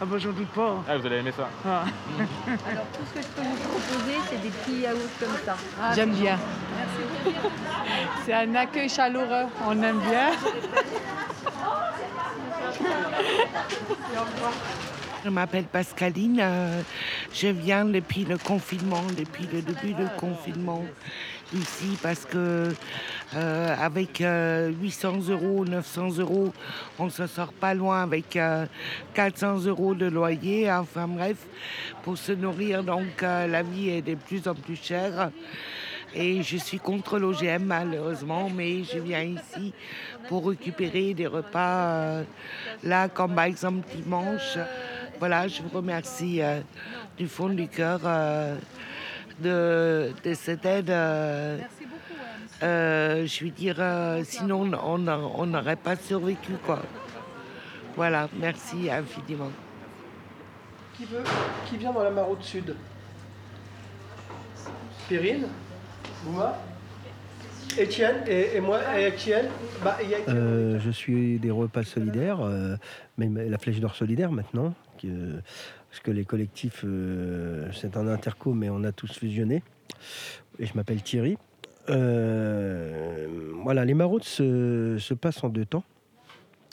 Ah 0.00 0.04
bah 0.04 0.16
j'en 0.18 0.32
doute 0.32 0.48
pas. 0.48 0.82
Ah, 0.88 0.96
vous 0.98 1.06
allez 1.06 1.16
aimer 1.16 1.32
ça. 1.32 1.48
Ah. 1.64 1.84
Alors 2.68 2.84
tout 2.92 3.00
ce 3.06 3.14
que 3.14 3.22
je 3.22 3.28
peux 3.28 3.42
vous 3.42 3.56
proposer, 3.56 4.16
c'est 4.28 4.42
des 4.42 4.48
petits 4.48 4.80
yaourts 4.80 4.98
comme 5.20 5.36
ça. 5.44 5.56
Ah, 5.80 5.92
J'aime 5.94 6.10
bien. 6.14 6.36
Merci. 6.76 7.36
C'est 8.26 8.32
un 8.34 8.54
accueil 8.56 8.88
chaleureux, 8.88 9.46
on 9.66 9.82
aime 9.82 10.00
bien. 10.00 10.30
Je 15.24 15.30
m'appelle 15.30 15.64
Pascaline, 15.64 16.38
euh, 16.42 16.82
je 17.32 17.46
viens 17.48 17.84
depuis 17.86 18.24
le 18.24 18.36
confinement, 18.36 19.02
depuis 19.16 19.48
le 19.50 19.62
début 19.62 19.94
du 19.94 20.06
confinement 20.18 20.84
ici 21.54 21.96
parce 22.02 22.24
que 22.24 22.72
euh, 23.34 23.76
avec 23.80 24.18
800 24.18 24.24
euh, 24.24 25.32
euros, 25.32 25.64
900 25.64 26.18
euros, 26.18 26.52
on 26.98 27.06
ne 27.06 27.10
se 27.10 27.26
sort 27.26 27.52
pas 27.52 27.74
loin 27.74 28.02
avec 28.02 28.38
400 29.14 29.64
euros 29.66 29.94
de 29.94 30.06
loyer. 30.06 30.70
Enfin 30.70 31.08
bref, 31.08 31.36
pour 32.02 32.18
se 32.18 32.32
nourrir, 32.32 32.84
donc 32.84 33.22
la 33.22 33.62
vie 33.62 33.90
est 33.90 34.02
de 34.02 34.14
plus 34.14 34.46
en 34.46 34.54
plus 34.54 34.76
chère. 34.76 35.30
Et 36.16 36.42
je 36.42 36.56
suis 36.58 36.78
contre 36.78 37.18
l'OGM 37.18 37.64
malheureusement, 37.64 38.48
mais 38.48 38.84
je 38.84 38.98
viens 38.98 39.22
ici 39.22 39.72
pour 40.28 40.48
récupérer 40.48 41.12
des 41.12 41.26
repas 41.26 42.22
là, 42.84 43.08
comme 43.08 43.34
par 43.34 43.44
exemple 43.44 43.84
dimanche. 43.96 44.58
Voilà, 45.18 45.48
je 45.48 45.62
vous 45.62 45.76
remercie 45.76 46.40
du 47.18 47.26
fond 47.26 47.48
du 47.48 47.66
cœur 47.66 48.00
de, 49.40 50.12
cette 50.34 50.64
aide. 50.64 50.90
Euh, 50.90 51.58
euh, 52.62 53.26
je 53.26 53.44
veux 53.44 53.50
dire, 53.50 53.76
euh, 53.78 54.22
sinon 54.24 54.70
on 54.84 55.46
n'aurait 55.46 55.76
pas 55.76 55.96
survécu. 55.96 56.52
Quoi. 56.64 56.82
Voilà, 57.96 58.28
merci 58.38 58.90
infiniment. 58.90 59.50
Qui 60.96 61.04
veut 61.04 61.22
Qui 61.66 61.76
vient 61.76 61.92
dans 61.92 62.04
la 62.04 62.10
Maraude 62.10 62.42
Sud 62.42 62.74
Périne 65.08 65.48
Bouma 66.24 66.56
Étienne 67.76 68.22
et, 68.28 68.60
moi 68.60 68.78
et 68.96 69.08
Étienne 69.08 69.46
bah, 69.82 69.98
Je 70.28 70.90
suis 70.90 71.38
des 71.40 71.50
repas 71.50 71.82
solidaires, 71.82 72.38
même 73.18 73.36
la 73.50 73.58
Flèche 73.58 73.80
d'Or 73.80 73.96
solidaire 73.96 74.30
maintenant, 74.30 74.72
parce 75.94 76.02
que 76.02 76.10
les 76.10 76.24
collectifs, 76.24 76.84
euh, 76.84 77.68
c'est 77.72 77.96
un 77.96 78.08
interco, 78.08 78.52
mais 78.52 78.68
on 78.68 78.82
a 78.82 78.90
tous 78.90 79.12
fusionné. 79.12 79.62
Et 80.58 80.66
je 80.66 80.74
m'appelle 80.74 81.00
Thierry. 81.00 81.38
Euh, 81.88 83.28
voilà, 83.62 83.84
les 83.84 83.94
maraudes 83.94 84.24
se, 84.24 85.14
passent 85.14 85.44
en 85.44 85.50
deux 85.50 85.66
temps. 85.66 85.84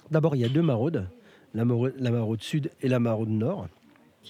D'abord, 0.09 0.35
il 0.35 0.41
y 0.41 0.43
a 0.43 0.49
deux 0.49 0.63
maraudes, 0.63 1.07
la 1.53 1.65
maraude, 1.65 2.41
sud 2.41 2.71
et 2.81 2.87
la 2.87 2.99
maraude 2.99 3.29
nord. 3.29 3.67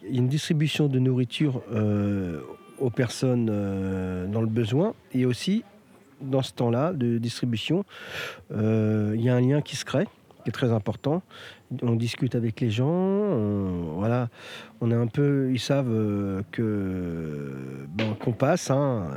Il 0.03 0.13
y 0.13 0.17
a 0.17 0.19
une 0.19 0.27
distribution 0.27 0.89
de 0.89 0.99
nourriture 0.99 1.61
euh, 1.71 2.41
aux 2.77 2.89
personnes 2.89 3.45
dans 3.45 4.41
le 4.41 4.47
besoin 4.47 4.93
et 5.13 5.25
aussi 5.25 5.63
dans 6.19 6.41
ce 6.41 6.51
temps-là 6.51 6.91
de 6.91 7.17
distribution, 7.17 7.85
il 8.49 9.21
y 9.21 9.29
a 9.29 9.35
un 9.35 9.41
lien 9.41 9.61
qui 9.61 9.77
se 9.77 9.85
crée, 9.85 10.07
qui 10.41 10.49
est 10.49 10.53
très 10.53 10.71
important 10.71 11.21
on 11.81 11.95
discute 11.95 12.35
avec 12.35 12.59
les 12.59 12.69
gens, 12.69 13.95
voilà, 13.95 14.29
on 14.81 14.91
est 14.91 14.95
un 14.95 15.07
peu, 15.07 15.49
ils 15.51 15.59
savent 15.59 15.91
euh, 15.91 16.41
que 16.51 17.53
ben, 17.89 18.13
qu'on 18.15 18.33
passe. 18.33 18.69
hein. 18.71 19.07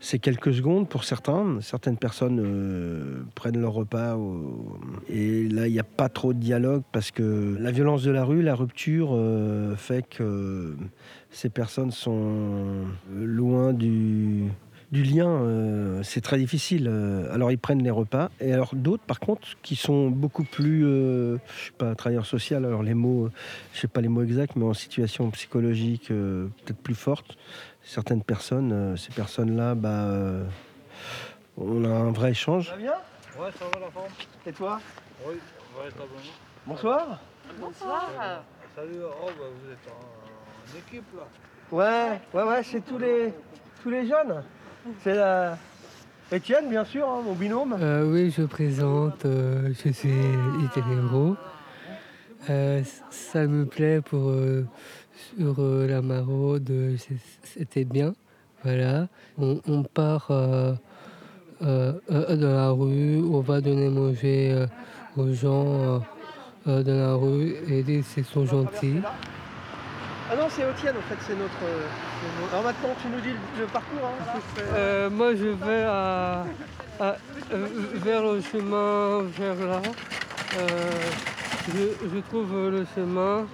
C'est 0.00 0.18
quelques 0.18 0.54
secondes 0.54 0.88
pour 0.88 1.04
certains. 1.04 1.60
Certaines 1.60 1.96
personnes 1.96 2.40
euh, 2.44 3.22
prennent 3.34 3.58
leur 3.58 3.72
repas 3.72 4.16
et 5.08 5.48
là, 5.48 5.66
il 5.66 5.72
n'y 5.72 5.80
a 5.80 5.84
pas 5.84 6.08
trop 6.08 6.32
de 6.32 6.38
dialogue 6.38 6.82
parce 6.92 7.10
que 7.10 7.56
la 7.58 7.70
violence 7.70 8.02
de 8.02 8.10
la 8.10 8.24
rue, 8.24 8.42
la 8.42 8.54
rupture 8.54 9.10
euh, 9.12 9.74
fait 9.76 10.06
que 10.08 10.76
ces 11.30 11.48
personnes 11.48 11.90
sont 11.90 12.84
loin 13.12 13.72
du, 13.72 14.44
du 14.90 15.02
lien. 15.02 15.28
euh, 15.28 16.02
C'est 16.02 16.20
très 16.20 16.38
difficile. 16.38 16.86
Euh, 16.88 17.32
Alors, 17.32 17.50
ils 17.50 17.58
prennent 17.58 17.82
les 17.82 17.90
repas. 17.90 18.30
Et 18.40 18.52
alors, 18.52 18.70
d'autres, 18.74 19.02
par 19.04 19.20
contre, 19.20 19.48
qui 19.62 19.76
sont 19.76 20.08
beaucoup 20.10 20.44
plus, 20.44 20.84
euh, 20.86 21.36
je 21.56 21.62
suis 21.64 21.72
pas 21.72 21.90
un 21.90 21.94
travailleur 21.94 22.26
social, 22.26 22.64
alors 22.64 22.82
les 22.82 22.94
mots, 22.94 23.28
je 23.74 23.80
sais 23.80 23.88
pas 23.88 24.00
les 24.00 24.08
mots 24.08 24.22
exacts, 24.22 24.56
mais 24.56 24.64
en 24.64 24.74
situation 24.74 25.30
psychologique 25.30 26.10
euh, 26.10 26.48
peut-être 26.64 26.78
plus 26.82 26.94
forte 26.94 27.36
certaines 27.82 28.22
personnes, 28.22 28.70
euh, 28.72 28.96
ces 28.96 29.12
personnes-là, 29.12 29.74
bah, 29.74 29.88
euh, 29.88 30.44
on 31.56 31.84
a 31.84 31.88
un 31.88 32.10
vrai 32.12 32.30
échange. 32.32 32.74
bien? 32.76 32.92
Ouais, 33.38 33.50
ça 33.58 33.64
va 33.72 33.80
la 33.80 33.90
forme. 33.90 34.10
Et 34.46 34.52
toi? 34.52 34.80
Oui, 35.26 35.34
ouais, 35.34 35.90
très 35.90 36.00
bon. 36.00 36.06
Bonsoir. 36.66 37.20
Bonsoir. 37.60 38.10
Salut, 38.76 38.98
oh, 39.02 39.26
bah, 39.26 39.32
vous 39.38 39.72
êtes 39.72 39.78
en, 39.88 40.76
en 40.76 40.78
équipe 40.78 41.04
là. 41.16 41.26
Ouais, 41.70 42.20
ouais, 42.34 42.48
ouais, 42.48 42.62
c'est 42.62 42.80
tous 42.84 42.98
les, 42.98 43.32
tous 43.82 43.90
les 43.90 44.06
jeunes. 44.06 44.42
C'est 45.02 45.14
la... 45.14 45.58
Étienne, 46.30 46.68
bien 46.68 46.84
sûr, 46.84 47.08
hein, 47.08 47.22
mon 47.24 47.32
binôme. 47.32 47.74
Euh, 47.80 48.04
oui, 48.04 48.30
je 48.36 48.42
présente, 48.42 49.24
euh, 49.24 49.72
je 49.82 49.90
suis 49.92 50.10
hétéro. 50.62 51.36
Euh, 52.50 52.82
ça 53.10 53.46
me 53.46 53.64
plaît 53.64 54.02
pour 54.02 54.34
sur 55.38 55.56
la 55.58 56.02
maraude, 56.02 56.70
c'était 57.42 57.84
bien. 57.84 58.14
Voilà, 58.62 59.08
on, 59.38 59.60
on 59.66 59.82
part 59.84 60.26
dans 60.30 61.98
la 62.10 62.70
rue, 62.70 63.22
on 63.22 63.40
va 63.40 63.62
donner 63.62 63.88
manger 63.88 64.66
aux 65.16 65.32
gens 65.32 66.02
dans 66.66 66.84
la 66.86 67.14
rue 67.14 67.54
et 67.70 67.80
ils 67.88 68.04
sont 68.04 68.44
gentils. 68.44 69.00
Ah 70.30 70.36
non, 70.36 70.46
c'est 70.50 70.60
Étienne, 70.60 70.94
en 70.94 71.08
fait, 71.08 71.16
c'est 71.26 71.34
notre... 71.34 71.64
euh, 71.64 72.52
Alors 72.52 72.62
maintenant, 72.62 72.90
tu 73.00 73.08
nous 73.08 73.20
dis 73.20 73.34
le, 73.58 73.64
parcours. 73.64 73.98
Hein, 74.04 74.40
Euh, 74.74 75.08
moi, 75.08 75.34
je 75.34 75.46
vais 75.46 75.56
euh, 75.86 76.44
vers 77.94 78.22
le 78.22 78.42
chemin, 78.42 79.22
vers 79.22 79.54
là. 79.54 79.80
Je, 81.72 82.20
trouve 82.28 82.70
le 82.70 82.86
chemin 82.94 83.46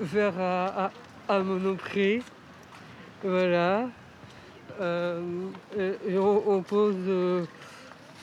vers 0.00 0.32
à, 0.38 1.38
Monoprix. 1.40 2.22
Voilà. 3.24 3.86
Et, 4.80 6.18
on, 6.18 6.62
pose 6.62 6.94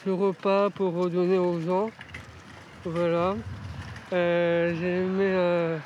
le 0.05 0.13
repas 0.13 0.69
pour 0.69 1.09
donner 1.09 1.37
aux 1.37 1.59
gens. 1.59 1.89
Voilà. 2.85 3.35
J'ai 4.11 5.01
aimé, 5.01 5.77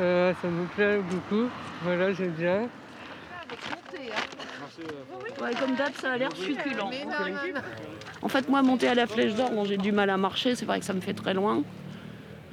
euh, 0.00 0.32
ça 0.40 0.48
me 0.48 0.66
plaît 0.66 0.98
beaucoup. 0.98 1.48
Voilà, 1.82 2.12
j'aime 2.12 2.32
bien. 2.32 2.68
Ouais, 5.40 5.54
comme 5.58 5.74
d'hab, 5.74 5.92
ça 5.94 6.12
a 6.12 6.16
l'air 6.16 6.34
succulent. 6.34 6.90
En 8.22 8.28
fait, 8.28 8.48
moi, 8.48 8.62
monter 8.62 8.88
à 8.88 8.94
la 8.94 9.06
Flèche 9.06 9.34
d'Or, 9.34 9.50
bon, 9.50 9.64
j'ai 9.64 9.76
du 9.76 9.92
mal 9.92 10.10
à 10.10 10.16
marcher. 10.16 10.54
C'est 10.54 10.66
vrai 10.66 10.78
que 10.80 10.84
ça 10.84 10.92
me 10.92 11.00
fait 11.00 11.14
très 11.14 11.34
loin. 11.34 11.62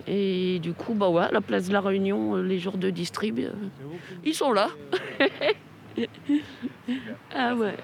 Et 0.08 0.60
du 0.60 0.73
coup, 0.73 0.93
bah 0.93 1.10
ouais, 1.10 1.31
la 1.31 1.41
place 1.41 1.67
de 1.67 1.73
la 1.73 1.81
Réunion, 1.81 2.36
euh, 2.36 2.43
les 2.43 2.60
jours 2.60 2.77
de 2.77 2.91
distrib, 2.91 3.39
euh, 3.39 3.51
ils 4.23 4.36
sont 4.36 4.51
là. 4.51 4.69
ah 7.36 7.55
ouais. 7.55 7.75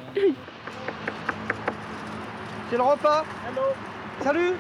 C'est 2.69 2.77
le 2.77 2.83
repas. 2.83 3.25
Allô. 3.47 3.61
Salut. 4.21 4.53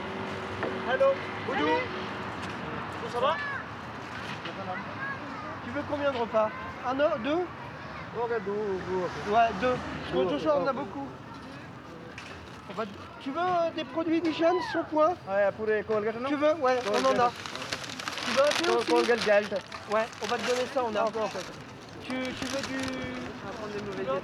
Allô. 0.89 1.05
Oudou. 1.49 1.69
Ça 3.13 3.19
va? 3.19 3.35
Veux 5.71 5.83
combien 5.89 6.11
de 6.11 6.17
repas 6.17 6.49
Un, 6.87 6.99
autre, 6.99 7.19
deux 7.19 7.39
Ouais, 9.29 9.49
deux. 9.61 9.75
Parce 10.13 10.25
que 10.25 10.31
ce 10.37 10.39
soir, 10.43 10.57
on 10.61 10.67
a 10.67 10.73
beaucoup. 10.73 11.07
On 12.69 12.73
va- 12.73 12.83
Tu 13.21 13.31
veux 13.31 13.39
euh, 13.39 13.69
des 13.75 13.83
produits 13.83 14.21
d'hygiène, 14.21 14.55
son 14.73 14.83
point 14.83 15.09
Ouais, 15.29 15.49
pour 15.55 15.65
les 15.67 15.83
Colgate, 15.83 16.15
Tu 16.27 16.35
veux 16.35 16.53
Ouais, 16.55 16.77
on 16.87 17.05
en 17.05 17.19
a. 17.19 17.31
Tu 18.25 18.31
veux 18.31 18.43
un 18.43 18.47
thé 18.49 18.69
aussi 18.77 18.91
Ouais, 19.91 20.05
on 20.23 20.25
va 20.27 20.37
te 20.37 20.47
donner 20.47 20.65
ça, 20.73 20.83
on 20.85 20.95
a. 20.95 21.05
Tu, 22.03 22.13
tu 22.13 22.45
veux 22.45 22.61
du... 22.67 22.79
On 23.43 23.47
va 23.47 23.53
prendre 23.57 23.73
des 23.73 23.81
mauvaises 24.03 24.21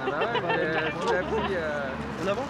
Ah 0.00 0.04
bah 0.10 0.18
ouais, 0.18 0.56
mais 0.56 0.90
petit 0.90 1.14
à 1.14 1.18
petit, 1.22 1.54
euh, 1.54 1.88
On 2.24 2.26
avance 2.28 2.48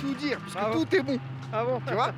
Mais 0.00 0.08
non, 0.08 0.12
je 0.12 0.12
peux 0.12 0.12
pas 0.12 0.14
tout 0.14 0.14
dire, 0.14 0.38
puisque 0.38 0.58
tout 0.72 0.96
est 0.96 1.02
bon. 1.02 1.18
Ah 1.52 1.64
bon 1.64 1.80
Tu 1.86 1.94
vois? 1.94 2.12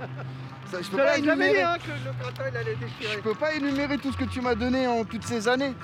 Ça, 0.70 0.82
Je 0.82 0.88
peux 0.90 0.96
pas 0.96 1.16
l'ai 1.16 1.24
jamais 1.24 1.44
dit 1.44 1.50
énumérer. 1.56 1.62
hein, 1.62 1.76
que 1.78 1.90
le 1.90 2.12
gratin 2.22 2.42
il 2.50 2.56
allait 2.56 2.76
déchirer. 2.76 3.12
Je 3.16 3.18
peux 3.20 3.34
pas 3.34 3.54
énumérer 3.54 3.98
tout 3.98 4.12
ce 4.12 4.16
que 4.16 4.24
tu 4.24 4.40
m'as 4.40 4.54
donné 4.54 4.86
en 4.86 5.04
toutes 5.04 5.24
ces 5.24 5.46
années. 5.48 5.74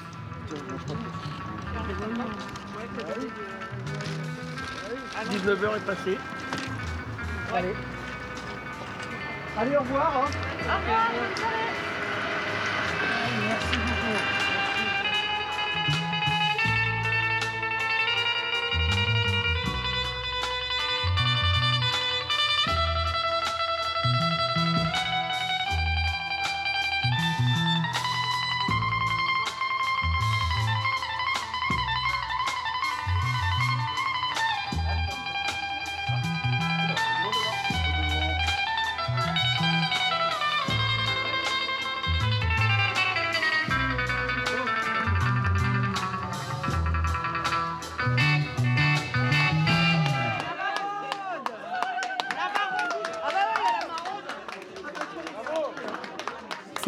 19h 5.30 5.76
est 5.76 5.86
passé. 5.86 6.18
Allez. 7.54 7.74
Allez, 9.58 9.76
au 9.76 9.80
revoir. 9.80 10.24
hein. 10.24 10.30
Merci 13.48 13.76
beaucoup. 13.76 14.39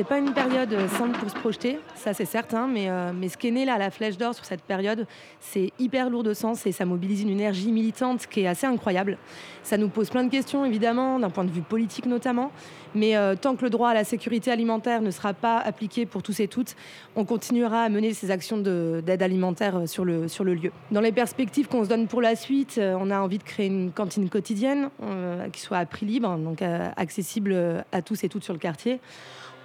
C'est 0.02 0.08
pas 0.08 0.18
une 0.18 0.34
période 0.34 0.76
simple 0.98 1.16
pour 1.16 1.30
se 1.30 1.36
projeter, 1.36 1.78
ça 1.94 2.12
c'est 2.12 2.24
certain, 2.24 2.66
mais, 2.66 2.90
euh, 2.90 3.12
ce 3.28 3.36
qui 3.36 3.46
est 3.46 3.50
né 3.52 3.64
là 3.64 3.78
la 3.78 3.92
Flèche 3.92 4.16
d'Or 4.16 4.34
sur 4.34 4.44
cette 4.44 4.62
période, 4.62 5.06
c'est 5.38 5.70
hyper 5.78 6.10
lourd 6.10 6.24
de 6.24 6.34
sens 6.34 6.66
et 6.66 6.72
ça 6.72 6.84
mobilise 6.84 7.22
une 7.22 7.28
énergie 7.28 7.70
militante 7.70 8.26
qui 8.26 8.40
est 8.40 8.48
assez 8.48 8.66
incroyable. 8.66 9.16
Ça 9.62 9.76
nous 9.76 9.88
pose 9.88 10.10
plein 10.10 10.24
de 10.24 10.28
questions 10.28 10.64
évidemment, 10.64 11.20
d'un 11.20 11.30
point 11.30 11.44
de 11.44 11.52
vue 11.52 11.60
politique 11.62 12.06
notamment, 12.06 12.50
mais 12.96 13.16
euh, 13.16 13.36
tant 13.40 13.54
que 13.54 13.62
le 13.62 13.70
droit 13.70 13.90
à 13.90 13.94
la 13.94 14.02
sécurité 14.02 14.50
alimentaire 14.50 15.02
ne 15.02 15.12
sera 15.12 15.34
pas 15.34 15.58
appliqué 15.58 16.04
pour 16.04 16.24
tous 16.24 16.40
et 16.40 16.48
toutes, 16.48 16.74
on 17.14 17.24
continuera 17.24 17.82
à 17.84 17.88
mener 17.88 18.12
ces 18.12 18.32
actions 18.32 18.58
de- 18.58 19.04
d'aide 19.06 19.22
alimentaire 19.22 19.76
euh, 19.76 19.86
sur 19.86 20.04
le, 20.04 20.26
lieu. 20.54 20.72
Dans 20.90 21.00
les 21.00 21.12
perspectives 21.12 21.68
qu'on 21.68 21.84
se 21.84 21.88
donne 21.88 22.08
pour 22.08 22.22
la 22.22 22.34
suite, 22.34 22.74
euh, 22.78 22.96
on 22.98 23.08
a 23.12 23.20
envie 23.20 23.38
de 23.38 23.44
créer 23.44 23.66
une 23.68 23.92
cantine 23.92 24.28
quotidienne 24.28 24.90
euh, 25.04 25.48
qui 25.50 25.60
soit 25.60 25.78
à 25.78 25.86
prix 25.86 26.06
libre, 26.06 26.36
donc 26.38 26.60
euh, 26.60 26.88
accessible 26.96 27.52
euh, 27.54 27.82
à 27.92 28.02
tous 28.02 28.24
et 28.24 28.28
toutes 28.28 28.42
sur 28.42 28.52
le 28.52 28.58
quartier. 28.58 28.98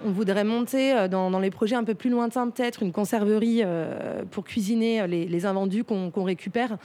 On 0.04 0.10
voudrait 0.10 0.44
monter 0.44 0.92
euh, 0.92 1.08
dans, 1.08 1.38
les 1.38 1.50
projets 1.50 1.76
un 1.76 1.84
peu 1.84 1.94
plus 1.94 2.10
lointains, 2.10 2.48
peut-être 2.50 2.82
une 2.82 2.92
conserverie 2.92 3.62
euh, 3.64 4.22
pour 4.30 4.44
cuisiner 4.44 5.06
les, 5.06 5.26
les 5.26 5.46
invendus 5.46 5.84
qu'on 5.84 6.24
récupère, 6.24 6.78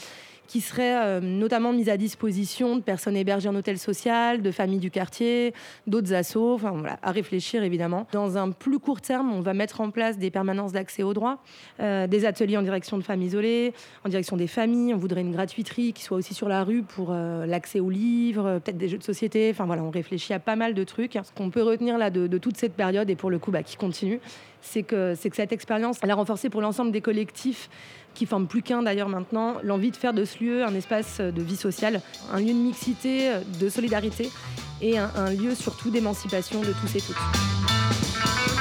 qui 0.47 0.61
serait 0.61 0.95
euh, 0.95 1.19
notamment 1.21 1.73
mise 1.73 1.89
à 1.89 1.97
disposition 1.97 2.75
de 2.75 2.81
personnes 2.81 3.15
hébergées 3.15 3.49
en 3.49 3.55
hôtel 3.55 3.77
social, 3.77 4.41
de 4.41 4.51
familles 4.51 4.79
du 4.79 4.91
quartier, 4.91 5.53
d'autres 5.87 6.13
assos, 6.13 6.53
enfin 6.53 6.71
voilà, 6.71 6.99
à 7.01 7.11
réfléchir 7.11 7.63
évidemment. 7.63 8.07
Dans 8.11 8.37
un 8.37 8.51
plus 8.51 8.79
court 8.79 9.01
terme, 9.01 9.33
on 9.33 9.41
va 9.41 9.53
mettre 9.53 9.81
en 9.81 9.89
place 9.89 10.17
des 10.17 10.31
permanences 10.31 10.71
d'accès 10.71 11.03
aux 11.03 11.13
droits, 11.13 11.39
euh, 11.79 12.07
des 12.07 12.25
ateliers 12.25 12.57
en 12.57 12.61
direction 12.61 12.97
de 12.97 13.03
femmes 13.03 13.21
isolées, 13.21 13.73
en 14.05 14.09
direction 14.09 14.37
des 14.37 14.47
familles. 14.47 14.93
On 14.93 14.97
voudrait 14.97 15.21
une 15.21 15.31
gratuiterie 15.33 15.93
qui 15.93 16.03
soit 16.03 16.17
aussi 16.17 16.33
sur 16.33 16.49
la 16.49 16.63
rue 16.63 16.83
pour 16.83 17.09
euh, 17.11 17.45
l'accès 17.45 17.79
aux 17.79 17.89
livres, 17.89 18.59
peut-être 18.63 18.77
des 18.77 18.89
jeux 18.89 18.97
de 18.97 19.03
société. 19.03 19.49
Enfin 19.51 19.65
voilà, 19.65 19.83
on 19.83 19.91
réfléchit 19.91 20.33
à 20.33 20.39
pas 20.39 20.55
mal 20.55 20.73
de 20.73 20.83
trucs. 20.83 21.13
Ce 21.23 21.31
qu'on 21.31 21.49
peut 21.49 21.63
retenir 21.63 21.97
là 21.97 22.09
de, 22.09 22.27
de 22.27 22.37
toute 22.37 22.57
cette 22.57 22.73
période 22.73 23.09
et 23.09 23.15
pour 23.15 23.29
le 23.29 23.39
coup 23.39 23.51
bah, 23.51 23.63
qui 23.63 23.77
continue, 23.77 24.19
c'est 24.63 24.83
que, 24.83 25.13
que 25.15 25.35
cette 25.35 25.51
expérience, 25.51 25.99
elle 26.01 26.11
a 26.11 26.15
renforcé 26.15 26.49
pour 26.49 26.61
l'ensemble 26.61 26.91
des 26.91 27.01
collectifs 27.01 27.69
qui 28.13 28.25
forment 28.25 28.47
plus 28.47 28.61
qu'un 28.61 28.83
d'ailleurs 28.83 29.09
maintenant, 29.09 29.55
l'envie 29.63 29.91
de 29.91 29.95
faire 29.95 30.13
de 30.13 30.25
ce 30.25 30.43
lieu 30.43 30.63
un 30.63 30.73
espace 30.75 31.19
de 31.19 31.41
vie 31.41 31.55
sociale, 31.55 32.01
un 32.31 32.39
lieu 32.39 32.53
de 32.53 32.59
mixité, 32.59 33.31
de 33.59 33.69
solidarité 33.69 34.29
et 34.81 34.97
un, 34.97 35.09
un 35.15 35.31
lieu 35.31 35.55
surtout 35.55 35.89
d'émancipation 35.89 36.61
de 36.61 36.73
tous 36.73 36.95
et 36.95 37.01
toutes. 37.01 38.52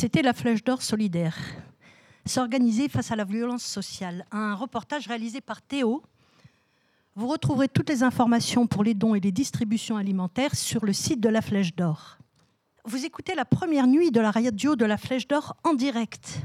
C'était 0.00 0.22
la 0.22 0.32
Flèche 0.32 0.62
d'Or 0.62 0.80
solidaire. 0.80 1.36
S'organiser 2.24 2.88
face 2.88 3.10
à 3.10 3.16
la 3.16 3.24
violence 3.24 3.64
sociale. 3.64 4.26
Un 4.30 4.54
reportage 4.54 5.08
réalisé 5.08 5.40
par 5.40 5.60
Théo. 5.60 6.04
Vous 7.16 7.26
retrouverez 7.26 7.66
toutes 7.66 7.88
les 7.88 8.04
informations 8.04 8.68
pour 8.68 8.84
les 8.84 8.94
dons 8.94 9.16
et 9.16 9.20
les 9.20 9.32
distributions 9.32 9.96
alimentaires 9.96 10.54
sur 10.54 10.84
le 10.84 10.92
site 10.92 11.18
de 11.18 11.28
la 11.28 11.42
Flèche 11.42 11.74
d'Or. 11.74 12.18
Vous 12.84 13.04
écoutez 13.04 13.34
la 13.34 13.44
première 13.44 13.88
nuit 13.88 14.12
de 14.12 14.20
la 14.20 14.30
radio 14.30 14.76
de 14.76 14.84
la 14.84 14.98
Flèche 14.98 15.26
d'Or 15.26 15.56
en 15.64 15.74
direct. 15.74 16.42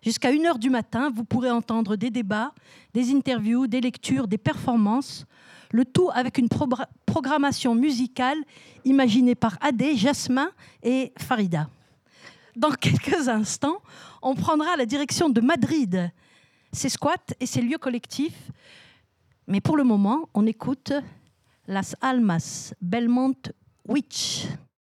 Jusqu'à 0.00 0.30
1h 0.30 0.60
du 0.60 0.70
matin, 0.70 1.10
vous 1.12 1.24
pourrez 1.24 1.50
entendre 1.50 1.96
des 1.96 2.10
débats, 2.10 2.54
des 2.94 3.12
interviews, 3.12 3.66
des 3.66 3.80
lectures, 3.80 4.28
des 4.28 4.38
performances, 4.38 5.26
le 5.72 5.84
tout 5.84 6.08
avec 6.14 6.38
une 6.38 6.48
programmation 7.04 7.74
musicale 7.74 8.38
imaginée 8.84 9.34
par 9.34 9.58
Adé, 9.60 9.96
Jasmin 9.96 10.52
et 10.84 11.12
Farida. 11.18 11.68
Dans 12.56 12.70
quelques 12.72 13.28
instants, 13.28 13.80
on 14.22 14.34
prendra 14.34 14.76
la 14.76 14.86
direction 14.86 15.28
de 15.28 15.40
Madrid, 15.40 16.10
ses 16.72 16.88
squats 16.88 17.16
et 17.38 17.46
ses 17.46 17.62
lieux 17.62 17.78
collectifs. 17.78 18.50
Mais 19.46 19.60
pour 19.60 19.76
le 19.76 19.84
moment, 19.84 20.28
on 20.34 20.46
écoute 20.46 20.92
Las 21.66 21.94
Almas 22.00 22.72
Belmont 22.80 23.34
Witch. 23.86 24.46